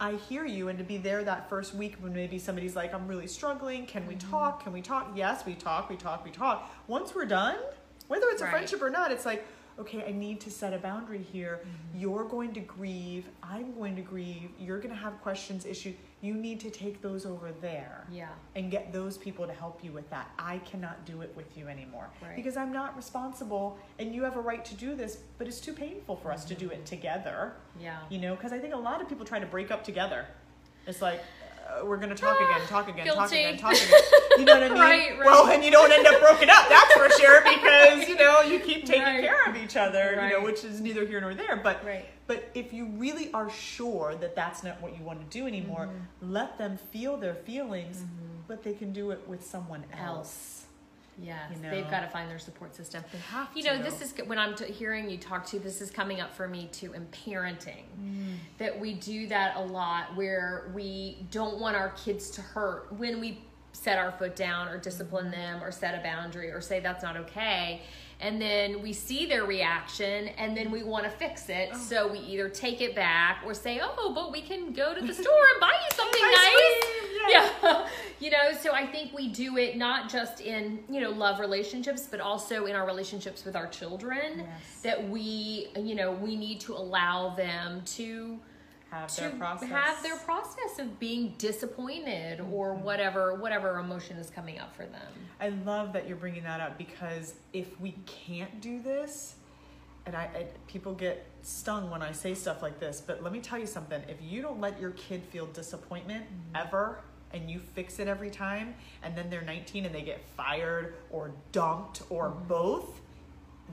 I 0.00 0.12
hear 0.28 0.44
you. 0.44 0.68
And 0.68 0.78
to 0.78 0.84
be 0.84 0.98
there 0.98 1.24
that 1.24 1.48
first 1.48 1.74
week 1.74 1.96
when 2.00 2.12
maybe 2.12 2.38
somebody's 2.38 2.76
like, 2.76 2.92
I'm 2.92 3.08
really 3.08 3.26
struggling. 3.26 3.86
Can 3.86 4.06
we 4.06 4.14
mm-hmm. 4.14 4.30
talk? 4.30 4.64
Can 4.64 4.72
we 4.72 4.82
talk? 4.82 5.12
Yes, 5.14 5.46
we 5.46 5.54
talk, 5.54 5.88
we 5.88 5.96
talk, 5.96 6.24
we 6.24 6.30
talk. 6.30 6.70
Once 6.86 7.14
we're 7.14 7.24
done, 7.24 7.56
whether 8.08 8.26
it's 8.28 8.42
a 8.42 8.44
Right. 8.44 8.52
friendship 8.52 8.82
or 8.82 8.90
not, 8.90 9.10
it's 9.12 9.24
like, 9.24 9.46
okay, 9.78 10.04
I 10.06 10.12
need 10.12 10.40
to 10.42 10.50
set 10.50 10.72
a 10.72 10.78
boundary 10.78 11.22
here. 11.32 11.60
Mm-hmm. 11.60 12.00
You're 12.00 12.24
going 12.24 12.52
to 12.54 12.60
grieve. 12.60 13.26
I'm 13.42 13.74
going 13.74 13.96
to 13.96 14.02
grieve. 14.02 14.50
You're 14.58 14.78
going 14.78 14.94
to 14.94 15.00
have 15.00 15.20
questions, 15.20 15.64
issues. 15.64 15.94
You 16.20 16.34
need 16.34 16.58
to 16.60 16.70
take 16.70 17.00
those 17.00 17.24
over 17.24 17.52
there 17.60 18.04
yeah. 18.10 18.28
and 18.56 18.70
get 18.72 18.92
those 18.92 19.16
people 19.16 19.46
to 19.46 19.52
help 19.52 19.84
you 19.84 19.92
with 19.92 20.10
that. 20.10 20.30
I 20.38 20.58
cannot 20.58 21.04
do 21.04 21.22
it 21.22 21.32
with 21.36 21.56
you 21.56 21.68
anymore 21.68 22.08
Right. 22.20 22.34
because 22.34 22.56
I'm 22.56 22.72
not 22.72 22.96
responsible 22.96 23.78
and 24.00 24.12
you 24.12 24.24
have 24.24 24.36
a 24.36 24.40
right 24.40 24.64
to 24.64 24.74
do 24.74 24.96
this, 24.96 25.18
but 25.38 25.46
it's 25.46 25.60
too 25.60 25.72
painful 25.72 26.16
for 26.16 26.32
us 26.32 26.44
to 26.46 26.54
do 26.54 26.70
it 26.70 26.78
mm-hmm. 26.78 26.84
together. 26.84 27.52
Yeah. 27.80 27.98
You 28.10 28.18
know, 28.18 28.34
because 28.34 28.52
I 28.52 28.58
think 28.58 28.74
a 28.74 28.78
lot 28.78 29.00
of 29.00 29.08
people 29.08 29.24
try 29.24 29.38
to 29.38 29.46
break 29.46 29.70
up 29.70 29.84
together. 29.84 30.26
It's 30.88 31.02
like, 31.02 31.22
uh, 31.68 31.84
we're 31.84 31.96
going 31.96 32.08
to 32.08 32.14
talk 32.14 32.36
again, 32.40 32.66
talk 32.66 32.88
again, 32.88 33.06
talk 33.06 33.30
again, 33.30 33.56
talk 33.58 33.72
again. 33.74 34.00
You 34.38 34.44
know 34.44 34.54
what 34.54 34.62
I 34.62 34.68
mean? 34.70 34.78
Right, 34.78 35.18
right. 35.18 35.24
Well, 35.26 35.48
and 35.48 35.62
you 35.64 35.70
don't 35.70 35.92
end 35.92 36.06
up 36.06 36.20
broken 36.20 36.48
up, 36.50 36.68
that's 36.68 36.92
for 36.94 37.08
sure, 37.20 37.42
because, 37.42 38.08
you 38.08 38.16
know, 38.16 38.40
you 38.42 38.58
keep 38.60 38.84
taking 38.86 39.02
Right. 39.02 39.20
care 39.22 39.44
of 39.46 39.56
each 39.56 39.76
other, 39.76 40.12
you 40.22 40.30
know, 40.38 40.42
which 40.44 40.64
is 40.64 40.80
neither 40.80 41.04
here 41.06 41.20
nor 41.20 41.34
there. 41.34 41.56
But 41.56 41.84
Right. 41.84 42.06
but 42.26 42.50
if 42.54 42.72
you 42.72 42.86
really 42.96 43.30
are 43.32 43.50
sure 43.50 44.14
that 44.20 44.34
that's 44.34 44.62
not 44.64 44.80
what 44.80 44.96
you 44.98 45.04
want 45.04 45.20
to 45.20 45.38
do 45.38 45.46
anymore, 45.46 45.86
Mm-hmm. 45.86 46.32
let 46.32 46.58
them 46.58 46.78
feel 46.92 47.16
their 47.16 47.34
feelings, 47.34 48.02
but 48.46 48.62
they 48.62 48.72
can 48.74 48.92
do 48.92 49.10
it 49.10 49.26
with 49.28 49.44
someone 49.46 49.84
else. 49.96 50.57
Yes, 51.20 51.50
You 51.50 51.70
they've 51.70 51.90
got 51.90 52.00
to 52.00 52.08
find 52.08 52.30
their 52.30 52.38
support 52.38 52.74
system. 52.74 53.02
They 53.12 53.18
have 53.18 53.48
You 53.54 53.64
know, 53.64 53.82
this 53.82 54.00
is 54.00 54.14
when 54.26 54.38
I'm 54.38 54.54
t- 54.54 54.70
hearing 54.72 55.10
you 55.10 55.18
talk 55.18 55.46
to. 55.46 55.58
This 55.58 55.80
is 55.80 55.90
coming 55.90 56.20
up 56.20 56.32
for 56.34 56.46
me 56.48 56.68
too 56.72 56.92
in 56.92 57.06
parenting. 57.06 57.84
Mm. 58.00 58.36
That 58.58 58.78
we 58.78 58.94
do 58.94 59.26
that 59.28 59.56
a 59.56 59.62
lot, 59.62 60.16
where 60.16 60.70
we 60.74 61.26
don't 61.30 61.58
want 61.58 61.76
our 61.76 61.90
kids 61.90 62.30
to 62.30 62.42
hurt 62.42 62.92
when 62.92 63.20
we 63.20 63.40
set 63.72 63.98
our 63.98 64.12
foot 64.12 64.34
down 64.34 64.68
or 64.68 64.78
discipline 64.78 65.26
mm-hmm. 65.26 65.40
them 65.40 65.62
or 65.62 65.70
set 65.70 65.98
a 65.98 66.02
boundary 66.02 66.50
or 66.50 66.60
say 66.60 66.80
that's 66.80 67.02
not 67.02 67.16
okay. 67.16 67.82
And 68.20 68.40
then 68.40 68.82
we 68.82 68.92
see 68.92 69.26
their 69.26 69.44
reaction 69.44 70.28
and 70.28 70.56
then 70.56 70.72
we 70.72 70.82
want 70.82 71.04
to 71.04 71.10
fix 71.10 71.48
it. 71.48 71.70
Oh. 71.72 71.78
So 71.78 72.08
we 72.08 72.18
either 72.18 72.48
take 72.48 72.80
it 72.80 72.94
back 72.94 73.42
or 73.46 73.54
say, 73.54 73.80
oh, 73.80 74.12
but 74.12 74.32
we 74.32 74.40
can 74.40 74.72
go 74.72 74.94
to 74.94 75.00
the 75.00 75.14
store 75.14 75.44
and 75.52 75.60
buy 75.60 75.72
you 75.72 75.96
something 75.96 76.20
Ice 76.24 76.34
nice. 76.34 76.97
Yeah. 77.28 77.86
you 78.20 78.30
know, 78.30 78.52
so 78.58 78.72
I 78.72 78.86
think 78.86 79.12
we 79.12 79.28
do 79.28 79.56
it 79.58 79.76
not 79.76 80.08
just 80.10 80.40
in, 80.40 80.82
you 80.88 81.00
know, 81.00 81.10
love 81.10 81.40
relationships, 81.40 82.06
but 82.10 82.20
also 82.20 82.66
in 82.66 82.74
our 82.74 82.86
relationships 82.86 83.44
with 83.44 83.54
our 83.56 83.66
children. 83.66 84.38
Yes. 84.38 84.80
That 84.82 85.08
we, 85.08 85.68
you 85.76 85.94
know, 85.94 86.12
we 86.12 86.36
need 86.36 86.60
to 86.60 86.74
allow 86.74 87.34
them 87.34 87.82
to 87.96 88.38
have 88.90 89.08
to 89.16 89.20
their 89.20 89.30
process. 89.32 89.68
have 89.68 90.02
their 90.02 90.16
process 90.16 90.78
of 90.78 90.98
being 90.98 91.34
disappointed 91.38 92.40
or 92.40 92.74
Mm-hmm. 92.74 92.84
whatever 92.84 93.34
whatever 93.34 93.78
emotion 93.78 94.16
is 94.16 94.30
coming 94.30 94.58
up 94.58 94.74
for 94.74 94.86
them. 94.86 95.12
I 95.40 95.50
love 95.50 95.92
that 95.92 96.08
you're 96.08 96.16
bringing 96.16 96.44
that 96.44 96.60
up 96.60 96.78
because 96.78 97.34
if 97.52 97.78
we 97.80 97.94
can't 98.06 98.60
do 98.62 98.80
this, 98.80 99.34
and 100.08 100.16
I, 100.16 100.22
I 100.24 100.46
people 100.66 100.94
get 100.94 101.24
stung 101.42 101.90
when 101.90 102.02
I 102.02 102.12
say 102.12 102.32
stuff 102.34 102.62
like 102.62 102.80
this, 102.80 103.00
but 103.06 103.22
let 103.22 103.30
me 103.32 103.40
tell 103.40 103.58
you 103.58 103.66
something: 103.66 104.02
if 104.08 104.16
you 104.22 104.40
don't 104.42 104.60
let 104.60 104.80
your 104.80 104.92
kid 104.92 105.22
feel 105.30 105.46
disappointment 105.46 106.24
Mm-hmm. 106.24 106.66
ever, 106.66 107.00
and 107.32 107.50
you 107.50 107.58
fix 107.60 107.98
it 107.98 108.08
every 108.08 108.30
time, 108.30 108.74
and 109.02 109.14
then 109.16 109.28
they're 109.28 109.42
19 109.42 109.84
and 109.84 109.94
they 109.94 110.00
get 110.02 110.20
fired 110.36 110.94
or 111.10 111.30
dumped 111.52 112.02
or 112.08 112.30
both. 112.48 113.00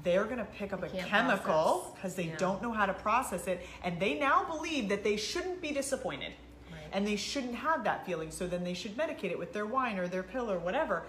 They're 0.04 0.26
gonna 0.26 0.44
pick 0.46 0.74
up 0.74 0.84
a 0.84 0.88
Mm-hmm. 0.88 1.08
chemical 1.08 1.94
because 1.96 2.16
they 2.16 2.26
Yeah. 2.26 2.36
don't 2.38 2.62
know 2.62 2.74
how 2.74 2.86
to 2.86 2.94
process 2.94 3.48
it, 3.48 3.66
and 3.84 3.98
they 4.00 4.16
now 4.20 4.44
believe 4.44 4.90
that 4.90 5.04
they 5.06 5.16
shouldn't 5.16 5.62
be 5.62 5.72
disappointed 5.72 6.34
Right. 6.70 6.80
and 6.92 7.08
they 7.08 7.16
shouldn't 7.16 7.56
have 7.56 7.86
that 7.86 8.06
feeling 8.06 8.30
so 8.30 8.46
then 8.46 8.66
they 8.66 8.74
should 8.74 8.98
medicate 8.98 9.32
it 9.32 9.40
with 9.40 9.54
their 9.54 9.66
wine 9.66 9.98
or 9.98 10.10
their 10.10 10.24
pill 10.24 10.52
or 10.52 10.60
whatever 10.60 11.04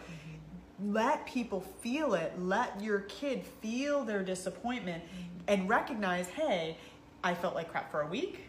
let 0.85 1.25
people 1.27 1.61
feel 1.81 2.15
it 2.15 2.33
let 2.39 2.81
your 2.83 3.01
kid 3.01 3.45
feel 3.63 4.05
their 4.05 4.23
disappointment 4.23 5.03
and 5.49 5.69
recognize 5.69 6.27
hey 6.29 6.77
i 7.25 7.33
felt 7.35 7.55
like 7.55 7.71
crap 7.71 7.91
for 7.91 8.03
a 8.03 8.07
week 8.07 8.43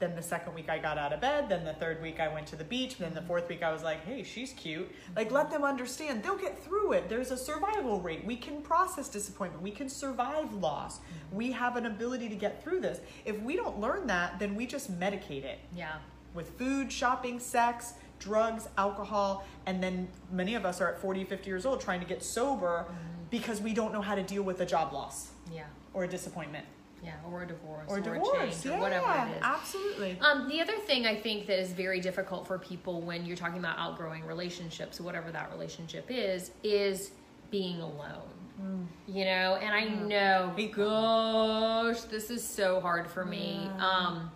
Then 0.00 0.14
the 0.14 0.22
second 0.22 0.54
week 0.54 0.68
I 0.70 0.78
got 0.78 0.96
out 0.96 1.12
of 1.12 1.20
bed. 1.20 1.48
Then 1.48 1.64
the 1.64 1.72
third 1.74 2.00
week 2.00 2.20
I 2.20 2.28
went 2.32 2.46
to 2.52 2.56
the 2.56 2.62
beach. 2.62 2.98
Then 2.98 3.14
the 3.14 3.22
fourth 3.22 3.48
week 3.48 3.64
I 3.64 3.72
was 3.72 3.82
like, 3.82 4.04
hey, 4.06 4.22
she's 4.22 4.52
cute. 4.52 4.88
Like, 5.16 5.32
let 5.32 5.50
them 5.50 5.64
understand. 5.64 6.22
They'll 6.22 6.38
get 6.38 6.56
through 6.64 6.92
it. 6.92 7.08
There's 7.08 7.32
a 7.32 7.36
survival 7.36 8.00
rate. 8.00 8.24
We 8.24 8.36
can 8.36 8.62
process 8.62 9.08
disappointment. 9.08 9.60
We 9.60 9.72
can 9.72 9.88
survive 9.88 10.52
loss. 10.54 11.00
We 11.32 11.50
have 11.50 11.74
an 11.74 11.86
ability 11.86 12.28
to 12.28 12.36
get 12.36 12.62
through 12.62 12.78
this. 12.86 13.00
If 13.24 13.40
we 13.42 13.56
don't 13.56 13.80
learn 13.80 14.06
that, 14.06 14.38
then 14.38 14.54
we 14.54 14.66
just 14.66 14.86
medicate 15.00 15.42
it 15.42 15.58
Yeah. 15.74 15.96
with 16.32 16.56
food, 16.56 16.92
shopping, 16.92 17.40
sex, 17.40 17.94
drugs, 18.18 18.68
alcohol, 18.76 19.44
and 19.66 19.82
then 19.82 20.08
many 20.30 20.54
of 20.54 20.64
us 20.64 20.80
are 20.80 20.88
at 20.88 21.00
40, 21.00 21.24
50 21.24 21.48
years 21.48 21.66
old 21.66 21.80
trying 21.80 22.00
to 22.00 22.06
get 22.06 22.22
sober 22.22 22.86
because 23.30 23.60
we 23.60 23.72
don't 23.74 23.92
know 23.92 24.02
how 24.02 24.14
to 24.14 24.22
deal 24.22 24.42
with 24.42 24.60
a 24.60 24.66
job 24.66 24.92
loss 24.92 25.30
Yeah. 25.52 25.64
or 25.94 26.04
a 26.04 26.08
disappointment 26.08 26.66
Yeah. 27.02 27.12
Or 27.30 27.42
a 27.42 27.46
divorce. 27.46 27.84
or 27.88 27.98
a 27.98 28.00
divorce. 28.00 28.38
change, 28.62 28.66
yeah, 28.66 28.76
or 28.76 28.80
whatever 28.80 29.06
it 29.28 29.36
is. 29.36 29.42
absolutely. 29.42 30.18
Um, 30.20 30.48
the 30.48 30.60
other 30.60 30.76
thing 30.78 31.06
I 31.06 31.14
think 31.20 31.46
that 31.46 31.60
is 31.60 31.72
very 31.72 32.00
difficult 32.00 32.46
for 32.46 32.58
people 32.58 33.00
when 33.02 33.24
you're 33.24 33.36
talking 33.36 33.58
about 33.58 33.78
outgrowing 33.78 34.24
relationships, 34.26 35.00
whatever 35.00 35.30
that 35.30 35.50
relationship 35.52 36.06
is, 36.08 36.50
is 36.64 37.12
being 37.50 37.80
alone. 37.80 38.22
Mm. 38.60 38.86
You 39.06 39.24
know, 39.26 39.56
and 39.62 39.72
I 39.72 39.84
know, 39.84 40.52
gosh, 40.74 42.00
this 42.10 42.30
is 42.30 42.42
so 42.44 42.80
hard 42.80 43.08
for 43.08 43.24
me. 43.24 43.70
Um, 43.78 44.30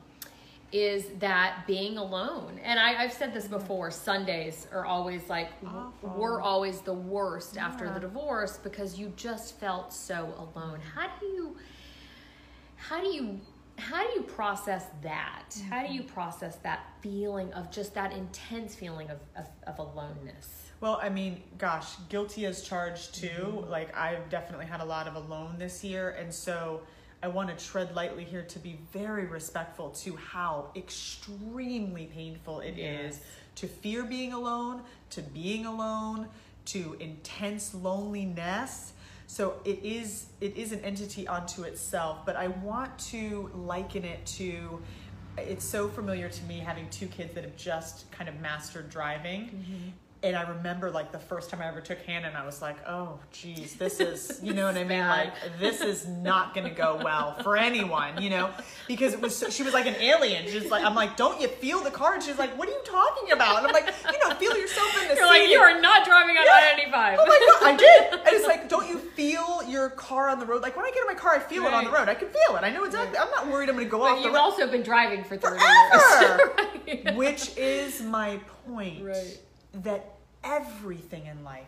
is 0.73 1.07
that 1.19 1.65
being 1.67 1.99
alone? 1.99 2.59
And 2.65 2.81
I, 2.81 3.03
I've 3.03 3.13
said 3.13 3.35
this 3.35 3.47
before. 3.47 3.91
Sundays 3.91 4.67
are 4.73 4.87
always 4.87 5.29
like 5.29 5.61
w- 5.63 5.87
Awful. 5.87 6.17
we're 6.19 6.41
always 6.41 6.81
the 6.81 6.95
worst 6.95 7.59
after 7.59 7.93
the 7.93 8.01
divorce 8.01 8.59
because 8.63 8.99
you 8.99 9.13
just 9.17 9.59
felt 9.61 9.93
so 9.93 10.51
alone. 10.55 10.81
How 10.95 11.09
do 11.21 11.27
you? 11.27 11.57
how 12.83 13.01
do 13.01 13.09
you 13.09 13.41
how 13.79 14.03
do 14.03 14.13
you 14.15 14.23
process 14.23 14.87
that 15.03 15.45
how 15.71 15.81
do 15.81 15.87
mm-hmm. 15.87 15.95
you 15.95 16.03
process 16.03 16.57
that 16.57 16.87
feeling 17.01 17.53
of 17.53 17.71
just 17.71 17.95
that 17.95 18.13
intense 18.13 18.75
feeling 18.75 19.09
of, 19.09 19.19
of, 19.37 19.47
of 19.67 19.79
aloneness 19.79 20.71
Well, 20.81 20.99
I 21.01 21.11
mean, 21.11 21.43
gosh, 21.59 21.95
guilty 22.09 22.45
as 22.45 22.63
charged 22.63 23.15
too. 23.15 23.29
Mm-hmm. 23.29 23.71
Like 23.71 23.97
I've 23.97 24.29
definitely 24.29 24.67
had 24.67 24.81
a 24.81 24.85
lot 24.85 25.07
of 25.07 25.15
alone 25.15 25.57
this 25.59 25.85
year, 25.85 26.11
and 26.11 26.35
so 26.35 26.83
I 27.23 27.29
want 27.29 27.57
to 27.57 27.65
tread 27.65 27.95
lightly 27.95 28.25
here 28.25 28.43
to 28.43 28.59
be 28.59 28.79
very 28.93 29.27
respectful 29.27 29.91
to 29.91 30.17
how 30.17 30.71
extremely 30.75 32.07
painful 32.07 32.61
it 32.61 32.79
is 32.79 33.17
Yes. 33.17 33.21
to 33.57 33.69
fear 33.69 34.03
being 34.05 34.33
alone, 34.33 34.83
to 35.11 35.23
being 35.23 35.67
alone, 35.67 36.29
to 36.67 36.97
intense 37.01 37.75
loneliness. 37.75 38.93
So 39.27 39.61
it 39.65 39.81
is 39.85 40.27
it 40.41 40.57
is 40.57 40.73
an 40.73 40.81
entity 40.81 41.27
unto 41.29 41.63
itself, 41.63 42.27
but 42.27 42.37
I 42.37 42.49
want 42.49 42.99
to 43.11 43.51
liken 43.55 44.05
it 44.05 44.25
to 44.39 44.83
it's 45.39 45.65
so 45.65 45.89
familiar 45.89 46.29
to 46.29 46.45
me 46.45 46.59
having 46.59 46.91
two 46.91 47.07
kids 47.07 47.33
that 47.35 47.45
have 47.45 47.57
just 47.57 48.11
kind 48.11 48.29
of 48.29 48.39
mastered 48.41 48.91
driving. 48.91 49.43
Mm-hmm. 49.47 49.89
And 50.25 50.37
I 50.37 50.43
remember 50.49 50.89
like 50.91 51.11
the 51.11 51.19
first 51.19 51.51
time 51.51 51.61
I 51.61 51.67
ever 51.67 51.81
took 51.81 51.99
Hannah 52.03 52.29
and 52.29 52.37
I 52.37 52.47
was 52.47 52.63
like, 52.63 52.77
oh 52.89 53.19
geez, 53.33 53.75
this 53.75 53.99
is 54.09 54.39
you 54.43 54.53
know 54.53 54.67
what 54.67 54.77
I 54.77 54.85
mean? 54.85 55.01
Like 55.01 55.33
this 55.59 55.81
is 55.81 56.07
not 56.07 56.55
gonna 56.55 56.71
go 56.71 57.01
well 57.03 57.35
for 57.43 57.57
anyone, 57.57 58.23
you 58.23 58.31
know? 58.31 58.51
Because 58.87 59.15
it 59.15 59.21
was 59.21 59.35
so, 59.37 59.51
she 59.51 59.65
was 59.65 59.75
like 59.75 59.87
an 59.87 59.97
alien. 59.97 60.47
She's 60.47 60.71
like 60.71 60.85
I'm 60.85 60.95
like, 60.95 61.17
don't 61.17 61.41
you 61.41 61.49
feel 61.49 61.81
the 61.83 61.91
car? 61.91 62.15
And 62.15 62.23
she's 62.23 62.39
like, 62.39 62.57
what 62.57 62.69
are 62.69 62.73
you 62.73 62.81
talking 62.85 63.33
about? 63.33 63.59
And 63.59 63.67
I'm 63.67 63.73
like, 63.73 63.93
you 64.13 64.19
know, 64.29 64.35
feel 64.37 64.57
yourself 64.57 64.95
in 65.03 65.09
the 65.09 65.15
you're 65.17 65.25
seat. 65.25 65.41
like 65.41 65.49
you 65.49 65.59
are 65.59 65.81
not 65.81 66.07
driving 66.07 66.37
on 66.37 66.45
Yeah. 66.45 66.77
I-95 66.77 67.17
Oh 67.19 67.27
my 67.27 67.59
god, 67.61 67.75
I 67.75 67.77
did. 67.77 68.21
And 68.33 68.37
it's 68.37 68.47
like, 68.47 68.69
don't 68.69 68.89
you 68.89 68.99
feel 68.99 69.63
your 69.69 69.91
car 69.91 70.29
on 70.29 70.39
the 70.39 70.47
road? 70.47 70.63
Like 70.63 70.77
when 70.77 70.85
I 70.85 70.91
get 70.91 71.01
in 71.01 71.07
my 71.09 71.15
car, 71.15 71.35
I 71.35 71.41
feel 71.41 71.65
it 71.67 71.75
on 71.75 71.85
the 71.85 71.91
road. 71.91 72.09
I 72.09 72.15
can 72.15 72.29
feel 72.29 72.57
it. 72.57 72.63
I 72.63 72.71
know 72.71 72.85
exactly. 72.85 73.19
I'm 73.19 73.31
not 73.31 73.49
worried 73.49 73.69
I'm 73.69 73.75
going 73.75 73.87
to 73.87 73.91
go 73.91 73.99
but 73.99 74.05
off 74.13 74.19
the 74.19 74.25
you've 74.27 74.35
road. 74.35 74.39
also 74.41 74.67
been 74.71 74.83
driving 74.85 75.25
for 75.25 75.37
30 75.37 75.59
Forever. 75.59 76.53
years 76.87 77.05
right. 77.07 77.17
Which 77.17 77.57
is 77.57 78.03
my 78.03 78.39
point. 78.67 79.05
Right. 79.05 79.39
That 79.75 80.15
everything 80.45 81.27
in 81.27 81.45
life, 81.45 81.67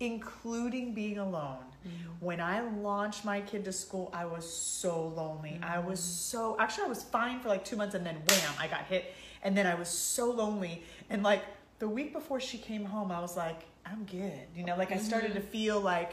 including 0.00 0.94
being 0.94 1.18
alone, 1.18 1.58
Mm-hmm. 1.86 2.24
when 2.24 2.40
I 2.40 2.62
launched 2.62 3.26
my 3.26 3.42
kid 3.42 3.66
to 3.66 3.72
school, 3.72 4.08
I 4.14 4.24
was 4.24 4.50
so 4.50 5.08
lonely. 5.08 5.60
I 5.62 5.78
was 5.78 6.00
Mm-hmm. 6.00 6.38
so 6.40 6.56
actually 6.58 6.84
I 6.84 6.88
was 6.88 7.02
fine 7.02 7.40
for 7.40 7.48
like 7.50 7.62
two 7.62 7.76
months 7.76 7.94
and 7.94 8.06
then 8.06 8.16
wham, 8.26 8.54
I 8.58 8.66
got 8.68 8.86
hit. 8.86 9.12
And 9.42 9.54
then 9.54 9.66
I 9.66 9.74
was 9.74 9.88
so 9.90 10.30
lonely. 10.30 10.82
And 11.10 11.22
like 11.22 11.42
the 11.80 11.88
week 11.88 12.14
before 12.14 12.40
she 12.40 12.56
came 12.56 12.86
home, 12.86 13.12
I 13.12 13.20
was 13.20 13.36
like, 13.36 13.60
I'm 13.84 14.04
good. 14.04 14.32
You 14.56 14.64
know, 14.64 14.76
like 14.78 14.92
I 14.92 14.96
started 14.98 15.34
to 15.34 15.40
Mm-hmm. 15.40 15.48
feel 15.50 15.78
like 15.80 16.12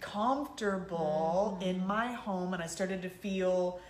comfortable 0.00 1.58
in 1.60 1.86
my 1.86 2.12
home 2.12 2.54
and 2.54 2.62
I 2.62 2.66
started 2.66 3.02
to 3.02 3.08
feel 3.10 3.80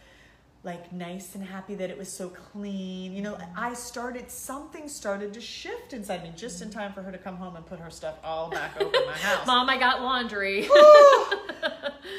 like 0.65 0.93
nice 0.93 1.35
and 1.35 1.45
happy 1.45 1.75
that 1.77 1.89
it 1.89 1.97
was 1.97 2.13
so 2.13 2.29
clean. 2.29 3.13
You 3.13 3.23
know, 3.23 3.35
mm-hmm. 3.35 3.59
I 3.59 3.75
started 3.75 4.31
something 4.31 4.89
started 4.89 5.33
to 5.35 5.41
shift 5.41 5.93
inside 5.93 6.23
me 6.23 6.33
just 6.37 6.61
in 6.63 6.69
mm-hmm. 6.69 6.79
time 6.79 6.93
for 6.93 7.03
her 7.03 7.13
to 7.13 7.19
come 7.19 7.37
home 7.37 7.57
and 7.57 7.65
put 7.65 7.79
her 7.79 7.91
stuff 7.91 8.17
all 8.25 8.51
back 8.59 8.81
over 8.81 8.93
my 9.07 9.13
house. 9.13 9.47
mom 9.47 9.71
i 9.71 9.79
got 9.79 10.03
laundry 10.03 10.69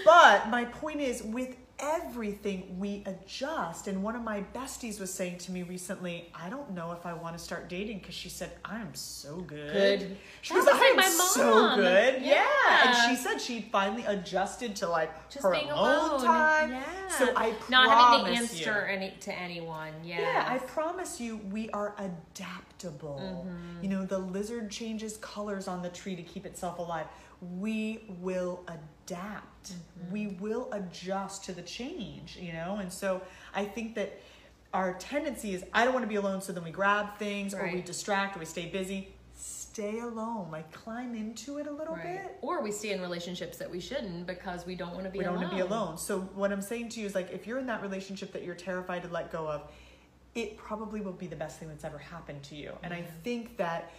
But 0.05 0.49
my 0.49 0.65
point 0.65 1.01
is, 1.01 1.23
with 1.23 1.55
everything, 1.79 2.77
we 2.79 3.03
adjust. 3.05 3.87
And 3.87 4.03
one 4.03 4.15
of 4.15 4.23
my 4.23 4.43
besties 4.53 4.99
was 4.99 5.13
saying 5.13 5.37
to 5.39 5.51
me 5.51 5.63
recently, 5.63 6.29
I 6.33 6.49
don't 6.49 6.71
know 6.71 6.91
if 6.91 7.05
I 7.05 7.13
want 7.13 7.37
to 7.37 7.43
start 7.43 7.69
dating 7.69 7.99
because 7.99 8.15
she 8.15 8.29
said, 8.29 8.51
I'm 8.65 8.93
so 8.93 9.37
good. 9.37 9.73
Good. 9.73 10.17
She 10.41 10.53
That 10.53 10.65
was 10.65 10.67
I'm 10.97 11.11
so 11.11 11.75
good. 11.75 12.21
Yeah. 12.21 12.45
Yeah. 12.69 12.87
And 12.87 13.09
she 13.17 13.21
said 13.21 13.39
she 13.39 13.61
finally 13.71 14.03
adjusted 14.05 14.75
to 14.77 14.87
like 14.87 15.29
just 15.29 15.43
her 15.43 15.51
being 15.51 15.69
alone 15.69 16.09
alone 16.09 16.25
time. 16.25 16.71
yeah 16.71 17.07
So 17.07 17.31
I 17.35 17.53
not 17.69 17.89
having 17.89 18.33
to 18.33 18.39
answer 18.39 18.81
any 18.89 19.13
to 19.21 19.33
anyone 19.33 19.93
yeah 20.03 20.19
Yeah, 20.19 20.47
I 20.49 20.57
promise 20.59 21.19
you, 21.19 21.37
we 21.51 21.69
are 21.71 21.95
adaptable. 21.97 23.45
Mm-hmm. 23.47 23.83
You 23.83 23.89
know, 23.89 24.05
the 24.05 24.19
lizard 24.19 24.69
changes 24.71 25.17
colors 25.17 25.67
on 25.67 25.81
the 25.81 25.89
tree 25.89 26.15
to 26.15 26.23
keep 26.23 26.45
itself 26.45 26.79
alive. 26.79 27.07
We 27.41 28.03
will 28.19 28.63
adapt. 28.67 29.71
Mm-hmm. 29.71 30.11
We 30.11 30.27
will 30.39 30.69
adjust 30.71 31.45
to 31.45 31.53
the 31.53 31.61
change, 31.61 32.37
you 32.39 32.53
know? 32.53 32.77
And 32.81 32.91
so 32.91 33.21
I 33.53 33.65
think 33.65 33.95
that 33.95 34.19
our 34.73 34.93
tendency 34.95 35.53
is 35.53 35.63
I 35.73 35.83
don't 35.83 35.93
want 35.93 36.03
to 36.03 36.09
be 36.09 36.15
alone, 36.15 36.41
so 36.41 36.53
then 36.53 36.63
we 36.63 36.71
grab 36.71 37.17
things 37.17 37.53
or 37.53 37.69
we 37.71 37.81
distract 37.81 38.35
or 38.35 38.39
we 38.39 38.45
stay 38.45 38.67
busy. 38.67 39.09
Stay 39.33 39.99
alone, 39.99 40.49
like 40.51 40.71
climb 40.73 41.15
into 41.15 41.57
it 41.59 41.67
a 41.67 41.71
little 41.71 41.95
right. 41.95 42.23
bit. 42.23 42.37
or 42.41 42.61
we 42.61 42.71
stay 42.71 42.91
in 42.91 43.01
relationships 43.01 43.57
that 43.57 43.71
we 43.71 43.79
shouldn't 43.79 44.27
because 44.27 44.65
we 44.65 44.75
don't 44.75 44.93
want 44.93 45.05
to 45.05 45.09
be 45.09 45.19
we 45.19 45.23
don't 45.23 45.35
alone. 45.35 45.47
want 45.47 45.57
to 45.57 45.63
be 45.63 45.73
alone. 45.73 45.97
So 45.97 46.19
what 46.35 46.51
I'm 46.51 46.61
saying 46.61 46.89
to 46.89 46.99
you 46.99 47.05
is 47.05 47.15
like 47.15 47.31
if 47.31 47.47
you're 47.47 47.59
in 47.59 47.67
that 47.67 47.81
relationship 47.81 48.33
that 48.33 48.43
you're 48.43 48.55
terrified 48.55 49.03
to 49.03 49.09
let 49.09 49.31
go 49.31 49.47
of, 49.47 49.71
it 50.35 50.57
probably 50.57 51.01
will 51.01 51.13
be 51.13 51.27
the 51.27 51.35
best 51.35 51.59
thing 51.59 51.69
that's 51.69 51.83
ever 51.83 51.97
happened 51.97 52.43
to 52.43 52.55
you. 52.55 52.73
And 52.83 52.93
I 52.93 53.03
think 53.23 53.57
that 53.57 53.91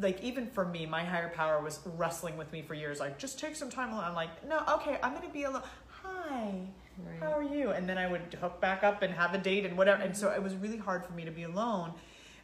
like 0.00 0.22
even 0.22 0.46
for 0.46 0.64
me, 0.64 0.86
my 0.86 1.04
higher 1.04 1.28
power 1.30 1.62
was 1.62 1.80
wrestling 1.96 2.36
with 2.36 2.52
me 2.52 2.62
for 2.62 2.74
years. 2.74 3.00
Like, 3.00 3.18
just 3.18 3.38
take 3.38 3.56
some 3.56 3.70
time 3.70 3.92
alone. 3.92 4.04
I'm 4.04 4.14
like, 4.14 4.46
no, 4.48 4.62
okay, 4.76 4.98
I'm 5.02 5.14
gonna 5.14 5.28
be 5.28 5.44
alone. 5.44 5.62
Hi, 6.02 6.52
Right. 6.98 7.20
how 7.20 7.32
are 7.32 7.42
you? 7.42 7.70
And 7.70 7.88
then 7.88 7.98
I 7.98 8.06
would 8.08 8.34
hook 8.40 8.60
back 8.60 8.82
up 8.82 9.02
and 9.02 9.12
have 9.14 9.34
a 9.34 9.38
date 9.38 9.64
and 9.64 9.76
whatever. 9.76 10.02
And 10.02 10.16
so 10.16 10.30
it 10.30 10.42
was 10.42 10.54
really 10.54 10.78
hard 10.78 11.04
for 11.04 11.12
me 11.12 11.24
to 11.24 11.30
be 11.30 11.44
alone. 11.44 11.92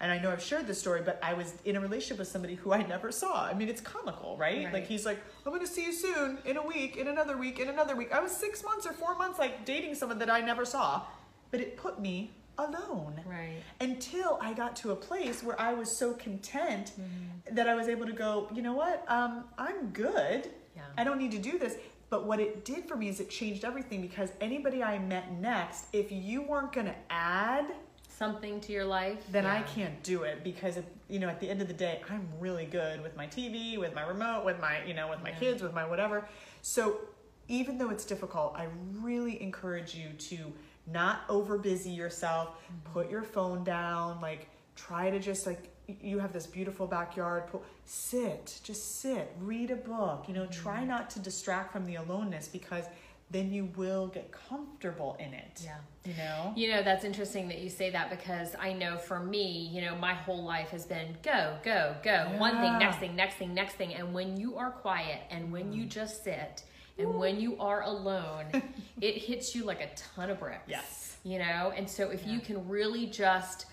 And 0.01 0.11
I 0.13 0.19
know 0.19 0.31
I've 0.31 0.43
shared 0.43 0.67
this 0.67 0.79
story, 0.81 1.03
but 1.03 1.19
I 1.23 1.35
was 1.35 1.55
in 1.65 1.77
a 1.77 1.81
relationship 1.81 2.19
with 2.19 2.29
somebody 2.29 2.57
who 2.57 2.73
I 2.73 2.83
never 2.83 3.11
saw. 3.13 3.47
I 3.47 3.55
mean, 3.55 3.69
it's 3.69 3.81
comical, 3.81 4.37
right? 4.37 4.65
Right. 4.65 4.75
Like 4.75 4.87
he's 4.87 5.07
like, 5.07 5.19
I'm 5.47 5.53
gonna 5.53 5.67
see 5.67 5.85
you 5.85 5.93
soon, 5.93 6.39
in 6.45 6.57
a 6.57 6.63
week, 6.67 6.97
in 6.97 7.09
another 7.09 7.37
week, 7.37 7.59
in 7.59 7.69
another 7.69 7.97
week. 7.97 8.13
I 8.13 8.21
was 8.21 8.33
six 8.33 8.63
months 8.65 8.87
or 8.87 8.93
four 8.93 9.15
months 9.17 9.39
like 9.39 9.65
dating 9.65 9.95
someone 9.95 10.19
that 10.19 10.29
I 10.31 10.41
never 10.41 10.65
saw, 10.65 11.03
but 11.51 11.61
it 11.61 11.77
put 11.77 12.01
me 12.01 12.33
alone 12.59 13.21
right 13.27 13.57
until 13.81 14.39
I 14.41 14.53
got 14.55 14.77
to 14.77 14.93
a 14.93 14.97
place 14.97 15.43
where 15.43 15.61
I 15.61 15.75
was 15.75 15.95
so 15.95 16.13
content 16.15 16.93
Mm-hmm. 17.01 17.55
that 17.57 17.69
I 17.69 17.75
was 17.75 17.89
able 17.89 18.07
to 18.07 18.13
go, 18.13 18.49
you 18.55 18.63
know 18.63 18.73
what? 18.75 19.05
Um, 19.09 19.45
I'm 19.59 19.89
good. 19.91 20.51
Yeah. 20.77 20.83
I 20.97 21.05
don't 21.05 21.19
need 21.19 21.31
to 21.33 21.39
do 21.39 21.59
this. 21.59 21.77
But 22.11 22.27
what 22.27 22.39
it 22.41 22.65
did 22.65 22.87
for 22.87 22.97
me 22.97 23.09
is 23.09 23.19
it 23.21 23.29
changed 23.29 23.65
everything 23.65 24.01
because 24.01 24.31
anybody 24.41 24.83
I 24.83 24.99
met 24.99 25.33
next, 25.33 25.87
if 25.93 26.13
you 26.13 26.43
weren't 26.43 26.73
going 26.73 26.87
to 26.87 26.95
add, 27.11 27.67
something 28.09 28.61
to 28.61 28.71
your 28.73 28.85
life 28.85 29.19
then 29.33 29.45
I 29.45 29.63
can't 29.63 30.01
do 30.05 30.23
it 30.23 30.45
because 30.45 30.77
it, 30.77 30.85
you 31.09 31.19
know 31.19 31.29
at 31.29 31.41
the 31.41 31.51
end 31.51 31.61
of 31.61 31.67
the 31.67 31.75
day 31.75 32.01
I'm 32.09 32.29
really 32.39 32.65
good 32.65 33.03
with 33.03 33.17
my 33.17 33.27
TV, 33.27 33.77
with 33.77 33.93
my 33.93 34.03
remote, 34.07 34.45
with 34.45 34.61
my 34.61 34.85
you 34.85 34.95
know 34.95 35.09
with 35.11 35.21
my 35.25 35.31
Yeah. 35.31 35.39
kids, 35.41 35.63
with 35.65 35.75
my 35.75 35.85
whatever. 35.85 36.29
So 36.63 37.01
even 37.49 37.77
though 37.77 37.91
it's 37.91 38.05
difficult, 38.05 38.55
I 38.57 38.69
really 39.03 39.43
encourage 39.43 39.97
you 39.97 40.11
to 40.31 40.53
not 40.87 41.21
over 41.29 41.59
busy 41.59 41.91
yourself. 41.91 42.51
Mm-hmm. 42.51 42.93
Put 42.93 43.11
your 43.11 43.23
phone 43.23 43.65
down. 43.65 44.21
Like 44.21 44.49
try 44.77 45.11
to 45.11 45.19
just 45.19 45.47
like 45.47 45.71
you 46.01 46.19
have 46.19 46.33
this 46.33 46.47
beautiful 46.47 46.87
backyard 46.87 47.47
pool. 47.49 47.63
Sit, 47.85 48.59
just 48.63 49.01
sit, 49.01 49.35
read 49.41 49.71
a 49.71 49.77
book. 49.77 50.25
You 50.29 50.35
know, 50.35 50.43
Mm-hmm. 50.45 50.63
try 50.63 50.85
not 50.85 51.11
to 51.11 51.19
distract 51.21 51.73
from 51.73 51.85
the 51.87 51.97
aloneness 51.97 52.49
because 52.49 52.85
then 53.31 53.51
you 53.53 53.71
will 53.77 54.07
get 54.09 54.31
comfortable 54.31 55.17
in 55.19 55.33
it. 55.33 55.63
yeah 55.65 55.77
You 56.05 56.13
know. 56.17 56.53
You 56.55 56.71
know, 56.71 56.83
that's 56.83 57.05
interesting 57.05 57.49
that 57.49 57.59
you 57.59 57.69
say 57.71 57.91
that 57.91 58.11
because 58.11 58.55
I 58.61 58.73
know 58.75 58.97
for 58.99 59.19
me, 59.19 59.69
you 59.73 59.81
know, 59.81 59.97
my 59.97 60.13
whole 60.15 60.45
life 60.45 60.69
has 60.71 60.85
been 60.87 61.17
go, 61.23 61.57
go, 61.65 61.97
go. 62.03 62.33
One 62.39 62.61
thing, 62.61 62.79
next 62.79 62.99
thing, 62.99 63.17
next 63.17 63.37
thing, 63.37 63.55
next 63.55 63.75
thing. 63.75 63.95
And 63.95 64.13
when 64.15 64.37
you 64.37 64.57
are 64.57 64.71
quiet 64.71 65.23
and 65.31 65.51
when 65.51 65.73
Mm. 65.73 65.77
you 65.77 65.85
just 65.87 66.23
sit 66.23 66.63
And 66.99 67.15
when 67.19 67.41
you 67.41 67.59
are 67.59 67.83
alone, 67.83 68.47
it 69.01 69.17
hits 69.19 69.55
you 69.55 69.65
like 69.65 69.81
a 69.81 69.89
ton 69.97 70.31
of 70.31 70.39
bricks. 70.39 70.63
Yes. 70.69 71.17
You 71.25 71.39
know? 71.39 71.73
And 71.77 71.89
so 71.89 72.11
if 72.11 72.27
you 72.27 72.39
can 72.41 72.69
really 72.69 73.07
just 73.07 73.67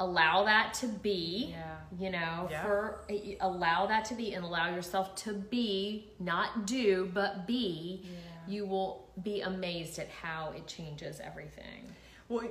allow 0.00 0.44
that 0.44 0.74
to 0.74 0.88
be, 0.88 1.50
Yeah. 1.56 1.76
you 1.98 2.10
know, 2.10 2.48
Yeah. 2.50 2.62
for 2.62 3.04
eh, 3.08 3.36
allow 3.40 3.86
that 3.86 4.04
to 4.06 4.14
be 4.14 4.34
and 4.34 4.44
allow 4.44 4.74
yourself 4.74 5.14
to 5.16 5.32
be, 5.34 6.10
not 6.18 6.66
do, 6.66 7.10
but 7.14 7.46
be, 7.46 8.06
you 8.48 8.66
will 8.66 9.08
be 9.22 9.42
amazed 9.42 9.98
at 10.00 10.08
how 10.08 10.52
it 10.56 10.66
changes 10.66 11.20
everything. 11.20 11.94
Well, 12.28 12.48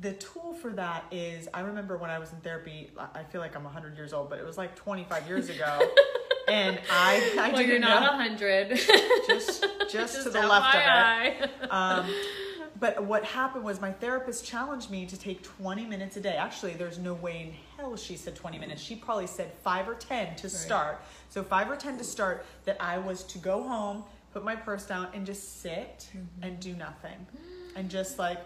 the 0.00 0.14
tool 0.14 0.54
for 0.54 0.72
that 0.72 1.04
is 1.12 1.48
I 1.54 1.60
remember 1.60 1.96
when 1.98 2.10
I 2.10 2.18
was 2.18 2.32
in 2.32 2.40
therapy, 2.40 2.90
I 2.98 3.22
feel 3.24 3.40
like 3.40 3.54
I'm 3.54 3.64
100 3.64 3.96
years 3.96 4.12
old, 4.12 4.28
but 4.30 4.38
it 4.38 4.44
was 4.46 4.56
like 4.58 4.74
25 4.74 5.28
years 5.28 5.48
ago. 5.50 5.80
and 6.50 6.80
I, 6.90 7.34
I 7.38 7.52
well, 7.52 7.62
you're 7.62 7.78
not 7.78 8.02
a 8.02 8.16
hundred. 8.16 8.76
just, 9.26 9.66
just, 9.90 10.22
to 10.22 10.30
the 10.30 10.40
left 10.40 10.74
of 10.74 10.82
it. 10.82 11.50
Um, 11.70 12.10
but 12.80 13.02
what 13.04 13.24
happened 13.24 13.64
was 13.64 13.80
my 13.80 13.92
therapist 13.92 14.44
challenged 14.44 14.90
me 14.90 15.04
to 15.06 15.16
take 15.16 15.42
20 15.42 15.84
minutes 15.86 16.16
a 16.16 16.20
day. 16.20 16.36
Actually, 16.36 16.74
there's 16.74 16.98
no 16.98 17.14
way 17.14 17.40
in 17.42 17.54
hell 17.76 17.96
she 17.96 18.16
said 18.16 18.36
20 18.36 18.58
minutes. 18.58 18.80
She 18.80 18.94
probably 18.94 19.26
said 19.26 19.52
five 19.64 19.88
or 19.88 19.94
10 19.94 20.36
to 20.36 20.48
start. 20.48 21.02
So, 21.28 21.42
five 21.42 21.70
or 21.70 21.76
10 21.76 21.98
to 21.98 22.04
start, 22.04 22.46
that 22.64 22.76
I 22.80 22.98
was 22.98 23.24
to 23.24 23.38
go 23.38 23.62
home, 23.62 24.04
put 24.32 24.44
my 24.44 24.54
purse 24.54 24.86
down, 24.86 25.08
and 25.12 25.26
just 25.26 25.60
sit 25.60 26.08
and 26.42 26.60
do 26.60 26.74
nothing. 26.74 27.26
And 27.74 27.90
just 27.90 28.18
like 28.18 28.38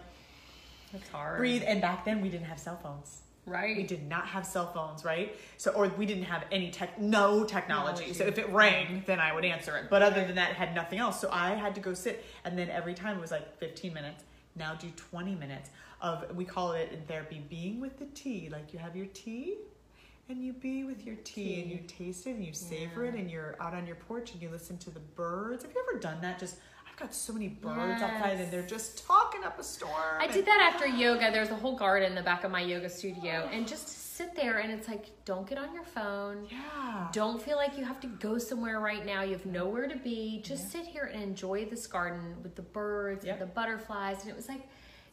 That's 0.91 1.07
hard. 1.09 1.37
breathe. 1.37 1.63
And 1.65 1.81
back 1.81 2.05
then, 2.05 2.21
we 2.21 2.29
didn't 2.29 2.47
have 2.47 2.59
cell 2.59 2.79
phones. 2.81 3.22
Right. 3.45 3.75
We 3.75 3.83
did 3.83 4.07
not 4.07 4.27
have 4.27 4.45
cell 4.45 4.71
phones, 4.71 5.03
right? 5.03 5.35
So, 5.57 5.71
or 5.71 5.89
we 5.89 6.05
didn't 6.05 6.23
have 6.23 6.45
any 6.51 6.71
tech, 6.71 6.99
no 6.99 7.43
technology. 7.43 8.05
Technology. 8.05 8.13
So 8.13 8.25
if 8.25 8.37
it 8.37 8.49
rang, 8.49 9.03
then 9.05 9.19
I 9.19 9.33
would 9.33 9.43
answer 9.43 9.75
it. 9.77 9.89
But 9.89 10.01
other 10.01 10.23
than 10.25 10.35
that, 10.35 10.51
it 10.51 10.55
had 10.55 10.73
nothing 10.73 10.99
else. 10.99 11.19
So 11.19 11.29
I 11.31 11.51
had 11.55 11.75
to 11.75 11.81
go 11.81 11.93
sit, 11.93 12.23
and 12.45 12.57
then 12.57 12.69
every 12.69 12.93
time 12.93 13.17
it 13.17 13.21
was 13.21 13.31
like 13.31 13.57
15 13.59 13.93
minutes. 13.93 14.23
Now 14.55 14.75
do 14.75 14.87
20 14.95 15.35
minutes 15.35 15.71
of 15.99 16.35
we 16.35 16.45
call 16.45 16.73
it 16.73 16.91
in 16.91 17.01
therapy 17.01 17.41
being 17.49 17.81
with 17.81 17.97
the 17.97 18.05
tea. 18.05 18.49
Like 18.49 18.71
you 18.71 18.79
have 18.79 18.95
your 18.95 19.07
tea, 19.07 19.57
and 20.29 20.43
you 20.43 20.53
be 20.53 20.83
with 20.83 21.05
your 21.05 21.15
tea, 21.23 21.61
and 21.61 21.71
you 21.71 21.79
taste 21.87 22.27
it, 22.27 22.35
and 22.35 22.45
you 22.45 22.53
savor 22.53 23.03
it, 23.05 23.15
and 23.15 23.29
you're 23.29 23.55
out 23.59 23.73
on 23.73 23.85
your 23.85 23.95
porch, 23.95 24.31
and 24.31 24.41
you 24.41 24.49
listen 24.49 24.77
to 24.77 24.89
the 24.89 24.99
birds. 24.99 25.63
Have 25.63 25.73
you 25.73 25.83
ever 25.89 25.99
done 25.99 26.21
that? 26.21 26.39
Just 26.39 26.57
got 27.03 27.13
so 27.13 27.33
many 27.33 27.49
birds 27.49 28.01
outside, 28.01 28.39
and 28.39 28.49
they're 28.51 28.61
just 28.65 29.05
talking 29.05 29.43
up 29.43 29.59
a 29.59 29.63
storm. 29.63 29.91
I 30.19 30.23
and- 30.25 30.33
did 30.33 30.45
that 30.45 30.71
after 30.73 30.87
yoga. 30.87 31.31
There's 31.31 31.49
a 31.49 31.55
whole 31.55 31.75
garden 31.75 32.09
in 32.09 32.15
the 32.15 32.21
back 32.23 32.43
of 32.45 32.51
my 32.51 32.61
yoga 32.61 32.89
studio, 32.89 33.49
and 33.51 33.67
just 33.67 34.15
sit 34.15 34.35
there 34.35 34.59
and 34.59 34.71
it's 34.71 34.87
like, 34.87 35.07
don't 35.25 35.47
get 35.49 35.57
on 35.57 35.73
your 35.73 35.83
phone. 35.83 36.47
Yeah. 36.49 37.07
Don't 37.11 37.41
feel 37.41 37.57
like 37.57 37.77
you 37.77 37.83
have 37.83 37.99
to 38.01 38.07
go 38.07 38.37
somewhere 38.37 38.79
right 38.79 39.05
now. 39.05 39.23
You 39.23 39.33
have 39.33 39.45
nowhere 39.47 39.87
to 39.87 39.97
be. 39.97 40.39
Just 40.45 40.71
sit 40.71 40.85
here 40.85 41.09
and 41.11 41.21
enjoy 41.23 41.65
this 41.65 41.87
garden 41.87 42.35
with 42.43 42.55
the 42.55 42.61
birds 42.61 43.25
Yep. 43.25 43.33
and 43.33 43.49
the 43.49 43.53
butterflies. 43.53 44.21
And 44.21 44.29
it 44.29 44.35
was 44.35 44.47
like, 44.47 44.61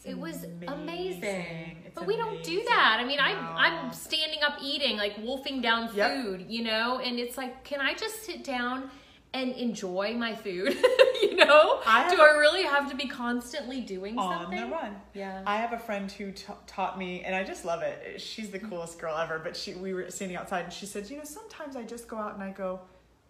it 0.04 0.18
was 0.18 0.44
amazing. 0.44 0.68
amazing. 0.68 1.76
It's 1.87 1.94
but 1.94 2.06
we 2.06 2.16
don't 2.18 2.42
do 2.42 2.62
that. 2.68 2.99
I 3.00 3.04
mean, 3.06 3.16
No. 3.16 3.25
I'm 3.25 3.38
I'm 3.87 3.92
standing 3.94 4.42
up 4.42 4.59
eating, 4.62 4.99
like 4.99 5.16
wolfing 5.23 5.62
down 5.62 5.88
Yep. 5.94 6.11
food, 6.25 6.44
you 6.49 6.62
know. 6.62 6.99
And 6.99 7.18
it's 7.18 7.38
like, 7.38 7.64
can 7.64 7.80
I 7.80 7.94
just 7.94 8.23
sit 8.23 8.44
down 8.44 8.90
and 9.34 9.52
enjoy 9.52 10.14
my 10.14 10.34
food? 10.34 10.76
you 11.22 11.37
know, 11.37 11.80
I 11.87 12.08
do 12.14 12.20
I 12.20 12.37
really 12.38 12.62
have 12.64 12.88
to 12.90 12.96
be 12.96 13.06
constantly 13.08 13.80
doing 13.80 14.18
on 14.18 14.42
something? 14.42 14.60
the 14.60 14.66
run. 14.66 14.96
Yeah. 15.14 15.42
I 15.46 15.56
have 15.56 15.72
a 15.72 15.78
friend 15.78 16.10
who 16.10 16.32
ta 16.32 16.54
taught 16.66 16.99
me, 16.99 17.22
and 17.22 17.34
I 17.34 17.44
just 17.44 17.64
love 17.64 17.82
it. 17.82 18.20
She's 18.20 18.50
the 18.50 18.58
coolest 18.58 18.99
girl 18.99 19.16
ever. 19.16 19.38
But 19.38 19.56
she, 19.56 19.75
we 19.75 19.94
were 19.94 20.10
standing 20.10 20.37
outside, 20.37 20.64
and 20.64 20.72
she 20.72 20.87
said, 20.87 21.08
"You 21.10 21.18
know, 21.18 21.25
sometimes 21.25 21.76
I 21.76 21.82
just 21.84 22.08
go 22.08 22.16
out 22.16 22.34
and 22.34 22.42
I 22.42 22.50
go, 22.50 22.80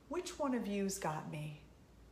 which 0.08 0.38
one 0.38 0.54
of 0.54 0.66
you's 0.66 0.98
got 0.98 1.30
me? 1.30 1.60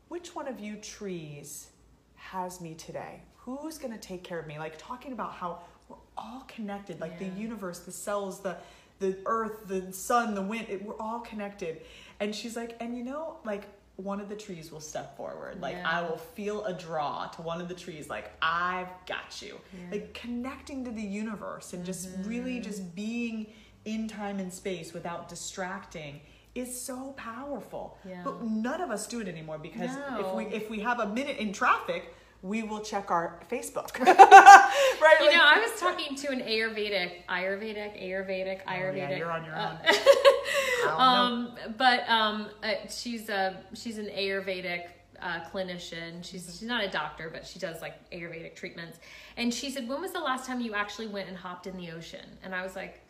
Which 0.09 0.35
one 0.35 0.49
of 0.49 0.61
you 0.61 0.76
trees 0.76 1.68
has 2.14 2.61
me 2.61 2.75
today? 2.75 3.23
Who's 3.37 3.78
gonna 3.78 3.99
take 3.99 4.23
care 4.25 4.38
of 4.38 4.47
me? 4.47 4.59
Like 4.59 4.75
talking 4.78 5.12
about 5.12 5.33
how 5.33 5.61
we're 5.88 5.97
all 6.16 6.45
connected, 6.49 7.00
like 7.00 7.14
Yeah. 7.21 7.28
the 7.28 7.40
universe, 7.40 7.80
the 7.80 7.92
cells, 7.92 8.40
the 8.40 8.57
the 9.00 9.16
earth, 9.26 9.68
the 9.68 9.92
sun, 9.92 10.35
the 10.35 10.42
wind. 10.42 10.66
It, 10.68 10.85
we're 10.85 10.99
all 11.00 11.21
connected." 11.21 11.83
And 12.21 12.35
she's 12.35 12.57
like, 12.57 12.76
"And 12.80 12.97
you 12.97 13.04
know, 13.04 13.38
like." 13.45 13.64
One 13.99 14.21
of 14.21 14.28
the 14.28 14.37
trees 14.37 14.71
will 14.71 14.81
step 14.81 15.17
forward. 15.17 15.61
Like 15.61 15.76
I 15.85 16.02
will 16.02 16.19
feel 16.19 16.64
a 16.67 16.73
draw 16.73 17.27
to 17.35 17.42
one 17.42 17.61
of 17.61 17.66
the 17.66 17.75
trees. 17.75 18.09
Like 18.09 18.31
I've 18.40 18.87
got 19.07 19.42
you 19.42 19.59
Yeah. 19.72 19.90
like 19.90 20.14
connecting 20.14 20.85
to 20.85 20.92
the 20.92 21.03
universe 21.03 21.72
and 21.72 21.85
just 21.85 22.09
really 22.25 22.55
Mm-hmm. 22.55 22.62
just 22.70 22.94
being 22.94 23.49
in 23.85 24.07
time 24.07 24.38
and 24.38 24.53
space 24.53 24.92
without 24.92 25.29
distracting 25.29 26.20
is 26.55 26.81
so 26.81 27.12
powerful 27.16 27.99
Yeah. 28.09 28.22
but 28.25 28.42
none 28.44 28.81
of 28.81 28.90
us 28.90 29.07
do 29.09 29.20
it 29.20 29.27
anymore 29.29 29.59
because 29.59 29.90
if 30.20 30.33
we 30.33 30.44
if 30.46 30.70
we 30.70 30.79
have 30.81 31.01
a 31.01 31.07
minute 31.07 31.38
in 31.38 31.53
traffic 31.53 32.14
we 32.42 32.62
will 32.62 32.81
check 32.81 33.11
our 33.11 33.40
facebook 33.51 33.99
right 34.01 35.16
You 35.20 35.27
Like- 35.27 35.35
know, 35.37 35.42
I 35.44 35.59
was 35.61 35.79
talking 35.81 36.14
to 36.16 36.29
an 36.31 36.40
Ayurvedic, 36.40 37.27
Ayurvedic, 37.29 38.01
Ayurvedic, 38.01 38.61
Oh, 38.66 38.70
yeah, 38.72 38.79
Ayurvedic. 38.79 39.18
you're 39.18 39.33
on 39.33 39.44
your 39.44 39.57
uh, 39.57 39.70
own. 39.70 39.79
Know. 39.85 39.92
um, 40.87 41.53
but 41.77 42.09
um, 42.09 42.49
uh, 42.62 42.73
she's 42.88 43.29
a 43.29 43.57
she's 43.75 43.99
an 43.99 44.07
Ayurvedic 44.07 44.85
uh, 45.21 45.41
clinician. 45.53 46.23
She's 46.23 46.43
Mm-hmm. 46.43 46.53
she's 46.53 46.69
not 46.69 46.85
a 46.85 46.88
doctor, 46.88 47.31
but 47.33 47.47
she 47.47 47.59
does 47.59 47.81
like 47.81 47.95
Ayurvedic 48.11 48.55
treatments. 48.55 48.99
And 49.37 49.53
she 49.53 49.71
said, 49.71 49.88
"When 49.88 50.01
was 50.01 50.12
the 50.12 50.21
last 50.21 50.47
time 50.47 50.61
you 50.61 50.75
actually 50.75 51.09
went 51.09 51.29
and 51.29 51.37
hopped 51.37 51.67
in 51.67 51.77
the 51.77 51.91
ocean?" 51.91 52.27
And 52.43 52.55
I 52.55 52.62
was 52.62 52.77
like. 52.77 53.03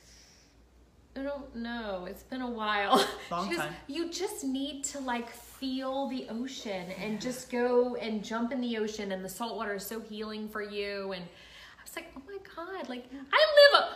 I 1.17 1.23
don't 1.23 1.57
know. 1.57 2.07
It's 2.09 2.23
been 2.23 2.43
a 2.43 2.51
while. 2.51 3.05
Long 3.31 3.49
goes, 3.49 3.59
time. 3.59 3.75
You 3.89 4.09
just 4.09 4.45
need 4.45 4.85
to 4.85 5.01
like 5.01 5.29
feel 5.31 6.07
the 6.09 6.29
ocean 6.29 6.93
and 7.03 7.21
just 7.21 7.51
go 7.51 7.97
and 7.97 8.23
jump 8.23 8.53
in 8.53 8.61
the 8.61 8.79
ocean, 8.79 9.11
and 9.11 9.25
the 9.25 9.29
salt 9.29 9.57
water 9.57 9.75
is 9.75 9.85
so 9.85 10.01
healing 10.01 10.49
for 10.49 10.63
you. 10.63 11.13
And 11.13 11.25
I 11.25 11.83
was 11.83 11.97
like, 11.97 12.07
oh 12.17 12.23
my 12.25 12.39
god, 12.55 12.89
like 12.89 13.05
I 13.33 13.73
live 13.73 13.83
a 13.83 13.89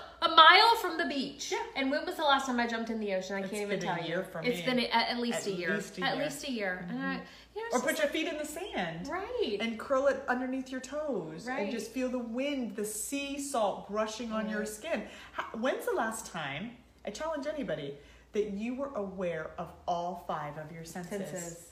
mile 0.50 0.76
from 0.76 0.98
the 0.98 1.06
beach. 1.06 1.52
Yeah. 1.52 1.58
And 1.76 1.90
when 1.90 2.04
was 2.06 2.16
the 2.16 2.22
last 2.24 2.46
time 2.46 2.58
I 2.60 2.66
jumped 2.66 2.90
in 2.90 3.00
the 3.00 3.14
ocean? 3.14 3.36
I 3.36 3.40
It's 3.40 3.50
can't 3.50 3.62
even 3.62 3.78
been 3.80 3.88
a 3.88 3.94
tell 3.96 4.04
year 4.04 4.26
you. 4.34 4.40
It's 4.50 4.60
me. 4.60 4.64
been 4.66 4.78
at, 4.80 5.08
at 5.10 5.18
least 5.18 5.46
At 5.46 5.46
a 5.46 5.56
year. 5.56 5.74
least 5.74 5.98
a 5.98 6.02
at 6.02 6.16
year. 6.16 6.24
least 6.24 6.44
a 6.48 6.50
year. 6.52 6.86
And 6.88 6.98
I, 7.02 7.14
mm-hmm. 7.16 7.22
you 7.56 7.62
know, 7.70 7.76
or 7.76 7.80
put 7.80 7.90
just 7.90 8.02
your 8.02 8.10
feet 8.10 8.28
in 8.28 8.38
the 8.38 8.46
sand 8.46 9.08
right. 9.08 9.58
and 9.60 9.78
curl 9.78 10.06
it 10.08 10.22
underneath 10.28 10.70
your 10.70 10.80
toes 10.80 11.46
Right. 11.46 11.62
and 11.62 11.70
just 11.72 11.90
feel 11.92 12.08
the 12.08 12.18
wind, 12.18 12.76
the 12.76 12.84
sea 12.84 13.38
salt 13.40 13.88
brushing 13.88 14.32
on 14.32 14.48
your 14.48 14.64
skin. 14.66 15.04
How, 15.32 15.44
when's 15.58 15.84
the 15.86 15.92
last 15.94 16.26
time, 16.26 16.72
I 17.06 17.10
challenge 17.10 17.46
anybody, 17.46 17.94
that 18.32 18.52
you 18.52 18.74
were 18.74 18.90
aware 18.94 19.50
of 19.58 19.70
all 19.86 20.24
five 20.26 20.56
of 20.58 20.72
your 20.72 20.84
senses? 20.84 21.28
Senses. 21.28 21.66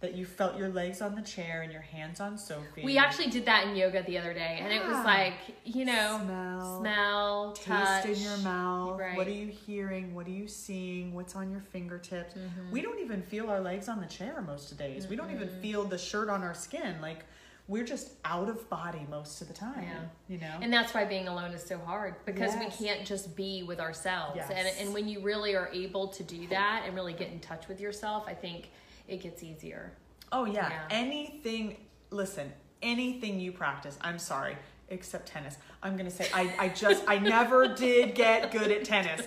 That 0.00 0.14
you 0.14 0.26
felt 0.26 0.56
your 0.56 0.68
legs 0.68 1.02
on 1.02 1.16
the 1.16 1.22
chair 1.22 1.62
and 1.62 1.72
your 1.72 1.80
hands 1.82 2.20
on 2.20 2.38
Sophie. 2.38 2.84
We 2.84 2.98
actually 2.98 3.30
did 3.30 3.46
that 3.46 3.66
in 3.66 3.74
yoga 3.74 4.04
the 4.04 4.16
other 4.16 4.32
day, 4.32 4.60
and 4.62 4.72
it 4.72 4.86
was 4.86 5.04
like, 5.04 5.34
you 5.64 5.84
know, 5.84 6.20
smell, 6.24 6.80
smell, 6.80 7.52
taste 7.54 7.68
touch. 7.68 8.06
in 8.06 8.18
your 8.22 8.36
mouth. 8.38 9.00
Right. 9.00 9.16
What 9.16 9.26
are 9.26 9.32
you 9.32 9.48
hearing? 9.48 10.14
What 10.14 10.28
are 10.28 10.30
you 10.30 10.46
seeing? 10.46 11.12
What's 11.14 11.34
on 11.34 11.50
your 11.50 11.62
fingertips? 11.72 12.34
Mm-hmm. 12.34 12.70
We 12.70 12.80
don't 12.80 13.00
even 13.00 13.22
feel 13.22 13.50
our 13.50 13.60
legs 13.60 13.88
on 13.88 13.98
the 14.00 14.06
chair 14.06 14.40
most 14.46 14.70
of 14.70 14.78
the 14.78 14.84
days. 14.84 15.08
We 15.08 15.16
don't 15.16 15.32
even 15.32 15.48
feel 15.60 15.82
the 15.82 15.98
shirt 15.98 16.28
on 16.28 16.44
our 16.44 16.54
skin. 16.54 17.00
Like 17.02 17.24
we're 17.66 17.84
just 17.84 18.12
out 18.24 18.48
of 18.48 18.70
body 18.70 19.04
most 19.10 19.42
of 19.42 19.48
the 19.48 19.54
time. 19.54 19.82
Yeah. 19.82 20.00
You 20.28 20.38
know? 20.38 20.58
And 20.62 20.72
that's 20.72 20.94
why 20.94 21.06
being 21.06 21.26
alone 21.26 21.50
is 21.50 21.64
so 21.64 21.76
hard 21.76 22.14
because 22.24 22.54
Yes. 22.54 22.80
we 22.80 22.86
can't 22.86 23.04
just 23.04 23.34
be 23.34 23.64
with 23.64 23.80
ourselves. 23.80 24.36
Yes. 24.36 24.50
And, 24.54 24.68
and 24.80 24.94
when 24.94 25.08
you 25.08 25.20
really 25.20 25.56
are 25.56 25.68
able 25.72 26.06
to 26.06 26.22
do 26.22 26.46
that 26.48 26.84
and 26.86 26.94
really 26.94 27.12
get 27.14 27.32
in 27.32 27.40
touch 27.40 27.66
with 27.66 27.80
yourself, 27.80 28.24
I 28.28 28.34
think 28.34 28.70
it 29.08 29.20
gets 29.22 29.42
easier. 29.42 29.92
oh 30.32 30.44
yeah. 30.44 30.68
Yeah. 30.70 30.82
Anything 30.90 31.76
listen, 32.10 32.52
anything 32.82 33.40
you 33.40 33.52
practice, 33.52 33.98
I'm 34.00 34.18
sorry, 34.18 34.56
except 34.88 35.28
tennis. 35.28 35.56
I'm 35.82 35.96
gonna 35.96 36.10
say 36.10 36.28
I, 36.34 36.52
I 36.58 36.68
just 36.68 37.02
I 37.08 37.18
never 37.18 37.68
did 37.74 38.14
get 38.14 38.50
good 38.52 38.70
at 38.70 38.84
tennis. 38.84 39.26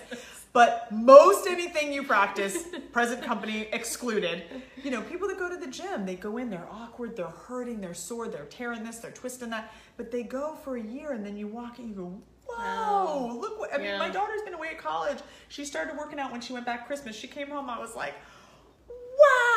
But 0.54 0.92
most 0.92 1.46
anything 1.46 1.94
you 1.94 2.02
practice, 2.02 2.64
present 2.92 3.22
company 3.22 3.68
excluded, 3.72 4.42
you 4.84 4.90
know, 4.90 5.00
people 5.00 5.26
that 5.28 5.38
go 5.38 5.48
to 5.48 5.56
the 5.56 5.66
gym, 5.66 6.04
they 6.04 6.14
go 6.14 6.36
in, 6.36 6.50
they're 6.50 6.68
awkward, 6.70 7.16
they're 7.16 7.24
hurting, 7.48 7.80
they're 7.80 7.94
sore, 7.94 8.28
they're 8.28 8.44
tearing 8.44 8.84
this, 8.84 8.98
they're 8.98 9.12
twisting 9.12 9.48
that. 9.48 9.72
But 9.96 10.10
they 10.10 10.22
go 10.22 10.54
for 10.62 10.76
a 10.76 10.82
year 10.82 11.12
and 11.12 11.24
then 11.24 11.38
you 11.38 11.46
walk 11.48 11.78
and 11.78 11.88
you 11.88 11.94
go, 11.94 12.22
whoa, 12.46 12.58
Wow. 12.58 13.38
look 13.40 13.58
what, 13.58 13.72
I 13.72 13.78
mean, 13.78 13.98
my 13.98 14.10
daughter's 14.10 14.42
been 14.42 14.52
away 14.52 14.68
at 14.72 14.78
college. 14.78 15.16
She 15.48 15.64
started 15.64 15.96
working 15.96 16.18
out 16.18 16.30
when 16.30 16.42
she 16.42 16.52
went 16.52 16.66
back 16.66 16.86
Christmas. 16.86 17.16
She 17.16 17.28
came 17.28 17.48
home, 17.48 17.70
I 17.70 17.78
was 17.78 17.96
like, 17.96 18.12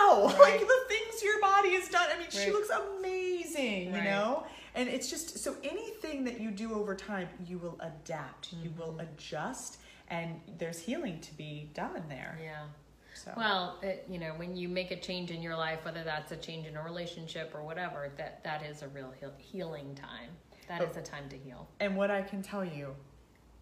wow, 0.08 0.24
like 0.40 0.60
the 0.60 0.80
things 0.88 1.24
your 1.24 1.40
body 1.42 1.72
has 1.74 1.90
done. 1.90 2.08
I 2.14 2.18
mean, 2.20 2.28
she 2.30 2.52
looks 2.52 2.70
amazing, 2.70 3.94
you 3.96 4.02
know? 4.04 4.46
And 4.76 4.90
it's 4.90 5.10
just 5.10 5.40
so 5.40 5.56
anything 5.64 6.24
that 6.26 6.40
you 6.42 6.52
do 6.52 6.74
over 6.74 6.96
time, 6.96 7.30
you 7.48 7.58
will 7.58 7.80
adapt, 7.80 8.54
you 8.62 8.72
will 8.78 8.92
Mm-hmm. 8.94 9.00
adjust, 9.16 9.78
and 10.10 10.40
there's 10.58 10.80
healing 10.80 11.20
to 11.22 11.34
be 11.38 11.70
done 11.74 12.04
there. 12.10 12.38
Yeah. 12.44 12.66
So, 13.14 13.32
Well, 13.38 13.80
it, 13.82 14.06
you 14.10 14.20
know, 14.20 14.34
when 14.36 14.56
you 14.58 14.68
make 14.68 14.92
a 14.92 15.00
change 15.00 15.32
in 15.32 15.42
your 15.42 15.56
life, 15.56 15.86
whether 15.86 16.04
that's 16.04 16.32
a 16.34 16.36
change 16.38 16.68
in 16.68 16.76
a 16.76 16.84
relationship 16.84 17.54
or 17.56 17.64
whatever, 17.64 18.12
that 18.18 18.44
that 18.44 18.62
is 18.64 18.82
a 18.82 18.90
real 18.90 19.14
heal- 19.20 19.32
healing 19.38 19.96
time. 19.96 20.32
That 20.68 20.82
Oh. 20.82 20.86
is 20.86 20.98
a 20.98 21.02
time 21.02 21.30
to 21.30 21.38
heal. 21.38 21.68
and 21.80 21.96
what 21.96 22.12
I 22.12 22.22
can 22.22 22.42
tell 22.42 22.66
you 22.66 22.94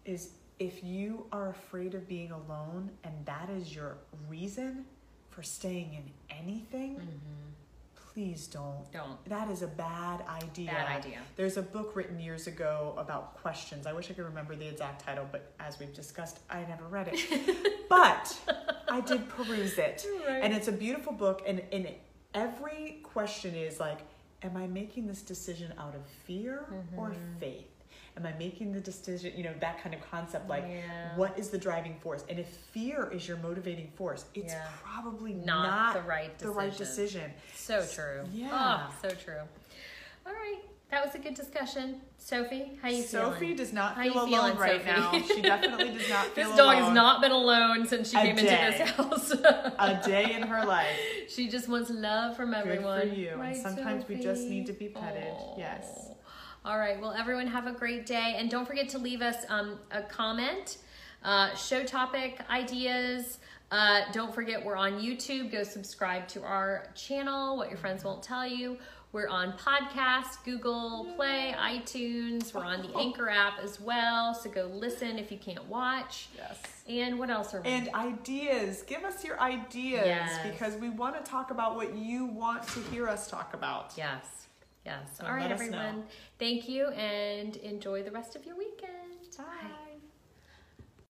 is 0.04 0.30
if 0.58 0.82
you 0.82 1.26
are 1.32 1.50
afraid 1.50 1.94
of 1.94 2.08
being 2.08 2.30
alone 2.32 2.90
and 3.04 3.14
that 3.26 3.50
is 3.50 3.74
your 3.74 3.98
reason 4.28 4.84
for 5.34 5.42
staying 5.42 5.94
in 5.94 6.36
anything, 6.38 7.00
please 8.12 8.46
don't. 8.46 8.84
Don't. 8.92 9.24
That 9.28 9.50
is 9.50 9.62
a 9.62 9.66
bad 9.66 10.22
idea. 10.28 10.66
Bad 10.70 10.98
idea. 11.04 11.18
There's 11.36 11.56
a 11.56 11.62
book 11.62 11.96
written 11.96 12.20
years 12.20 12.46
ago 12.46 12.94
about 12.96 13.34
questions. 13.42 13.86
I 13.86 13.92
wish 13.92 14.10
I 14.10 14.14
could 14.14 14.24
remember 14.24 14.54
the 14.54 14.68
exact 14.68 15.04
title, 15.04 15.26
but 15.30 15.52
as 15.58 15.78
we've 15.80 15.92
discussed, 15.94 16.38
I 16.48 16.64
never 16.64 16.84
read 16.84 17.08
it. 17.12 17.84
but 17.88 18.36
I 18.88 19.00
did 19.00 19.28
peruse 19.28 19.78
it. 19.78 20.04
Right. 20.26 20.42
And 20.42 20.54
it's 20.54 20.68
a 20.68 20.72
beautiful 20.72 21.12
book 21.12 21.42
and, 21.46 21.60
and 21.70 21.88
every 22.32 23.00
question 23.02 23.54
is 23.54 23.78
like, 23.78 23.98
am 24.42 24.56
I 24.56 24.66
making 24.66 25.06
this 25.06 25.20
decision 25.20 25.72
out 25.78 25.94
of 25.94 26.06
fear 26.26 26.64
or 26.96 27.08
Mm-hmm. 27.10 27.38
faith? 27.40 27.68
Am 28.16 28.24
I 28.24 28.32
making 28.38 28.72
the 28.72 28.78
decision, 28.80 29.32
you 29.36 29.42
know, 29.42 29.52
that 29.58 29.82
kind 29.82 29.92
of 29.94 30.00
concept 30.08 30.48
like 30.48 30.64
Yeah. 30.68 31.16
what 31.16 31.36
is 31.36 31.50
the 31.50 31.58
driving 31.58 31.96
force? 32.00 32.24
And 32.28 32.38
if 32.38 32.46
fear 32.46 33.10
is 33.12 33.26
your 33.26 33.38
motivating 33.38 33.90
force, 33.96 34.24
it's 34.34 34.52
Yeah. 34.52 34.68
probably 34.84 35.34
Not 35.34 35.66
not, 35.68 35.94
the 35.94 36.08
right 36.08 36.38
the 36.38 36.48
right 36.50 36.76
decision. 36.76 37.32
decision. 37.56 37.84
So 37.84 38.02
true. 38.02 38.24
Yeah. 38.32 38.48
Oh, 38.88 38.94
so 39.02 39.10
true. 39.16 39.40
All 40.26 40.32
right. 40.32 40.60
That 40.90 41.04
was 41.04 41.14
a 41.16 41.18
good 41.18 41.34
discussion. 41.34 42.02
Sophie, 42.18 42.78
how 42.80 42.88
you 42.88 43.02
feeling? 43.02 43.26
Sophie 43.32 43.40
feeling? 43.40 43.56
does 43.56 43.72
not 43.72 43.96
feel 43.98 44.12
alone 44.14 44.28
feeling, 44.28 44.56
right 44.58 44.80
Sophie? 44.84 44.84
now. 44.84 45.22
She 45.34 45.42
definitely 45.42 45.98
does 45.98 46.08
not 46.08 46.26
feel 46.34 46.48
This 46.48 46.56
dog 46.56 46.74
alone. 46.76 46.84
has 46.84 46.94
not 46.94 47.20
been 47.20 47.32
alone 47.32 47.86
since 47.88 48.10
she 48.10 48.16
A 48.16 48.20
came 48.20 48.38
into 48.38 48.42
this 48.50 48.90
house. 48.90 49.30
a 49.32 50.00
day 50.06 50.34
in 50.34 50.42
her 50.42 50.64
life. 50.64 50.96
she 51.28 51.48
just 51.48 51.68
wants 51.68 51.90
love 51.90 52.36
from 52.36 52.50
Good 52.50 52.58
everyone. 52.58 53.00
for 53.00 53.06
you. 53.14 53.30
And 53.40 53.56
sometimes 53.56 54.06
we 54.06 54.16
just 54.16 54.44
need 54.46 54.66
to 54.66 54.72
be 54.72 54.86
petted. 54.88 55.32
Aw. 55.32 55.58
Yes. 55.58 56.10
All 56.64 56.78
right. 56.78 56.98
Well, 57.00 57.12
everyone 57.12 57.46
have 57.48 57.66
a 57.66 57.72
great 57.72 58.06
day, 58.06 58.36
and 58.38 58.50
don't 58.50 58.66
forget 58.66 58.88
to 58.90 58.98
leave 58.98 59.20
us 59.20 59.44
um, 59.48 59.78
a 59.90 60.00
comment, 60.02 60.78
uh, 61.22 61.54
show 61.54 61.84
topic 61.84 62.40
ideas. 62.48 63.38
Uh, 63.70 64.00
don't 64.12 64.34
forget 64.34 64.64
we're 64.64 64.76
on 64.76 65.00
YouTube. 65.00 65.52
Go 65.52 65.62
subscribe 65.62 66.26
to 66.28 66.42
our 66.42 66.86
channel. 66.94 67.56
What 67.58 67.68
your 67.68 67.76
friends 67.78 68.02
won't 68.04 68.22
tell 68.22 68.46
you. 68.46 68.78
We're 69.12 69.28
on 69.28 69.52
podcast, 69.58 70.42
Google 70.44 71.12
Play, 71.16 71.54
iTunes. 71.56 72.52
We're 72.54 72.64
on 72.64 72.82
the 72.82 72.96
Anchor 72.98 73.28
app 73.28 73.60
as 73.62 73.80
well. 73.80 74.34
So 74.34 74.50
go 74.50 74.64
listen 74.72 75.18
if 75.18 75.30
you 75.30 75.38
can't 75.38 75.64
watch. 75.68 76.28
Yes. 76.36 76.58
And 76.88 77.18
what 77.18 77.30
else 77.30 77.54
are 77.54 77.60
we? 77.60 77.68
And 77.68 77.90
ideas. 77.94 78.82
Give 78.82 79.04
us 79.04 79.22
your 79.24 79.38
ideas 79.40 80.02
Yes. 80.06 80.40
because 80.50 80.74
we 80.76 80.88
want 80.90 81.22
to 81.22 81.30
talk 81.30 81.50
about 81.50 81.76
what 81.76 81.94
you 81.94 82.24
want 82.24 82.66
to 82.68 82.80
hear 82.90 83.06
us 83.08 83.28
talk 83.30 83.52
about. 83.54 83.92
yes. 83.96 84.43
Yes. 84.84 85.16
So 85.18 85.24
All 85.24 85.34
right, 85.34 85.50
us 85.50 85.60
know. 85.60 85.66
everyone. 85.66 86.04
Thank 86.38 86.68
you, 86.68 86.88
and 86.88 87.56
enjoy 87.56 88.02
the 88.02 88.10
rest 88.10 88.36
of 88.36 88.44
your 88.44 88.56
weekend. 88.56 89.36
Bye. 89.36 89.44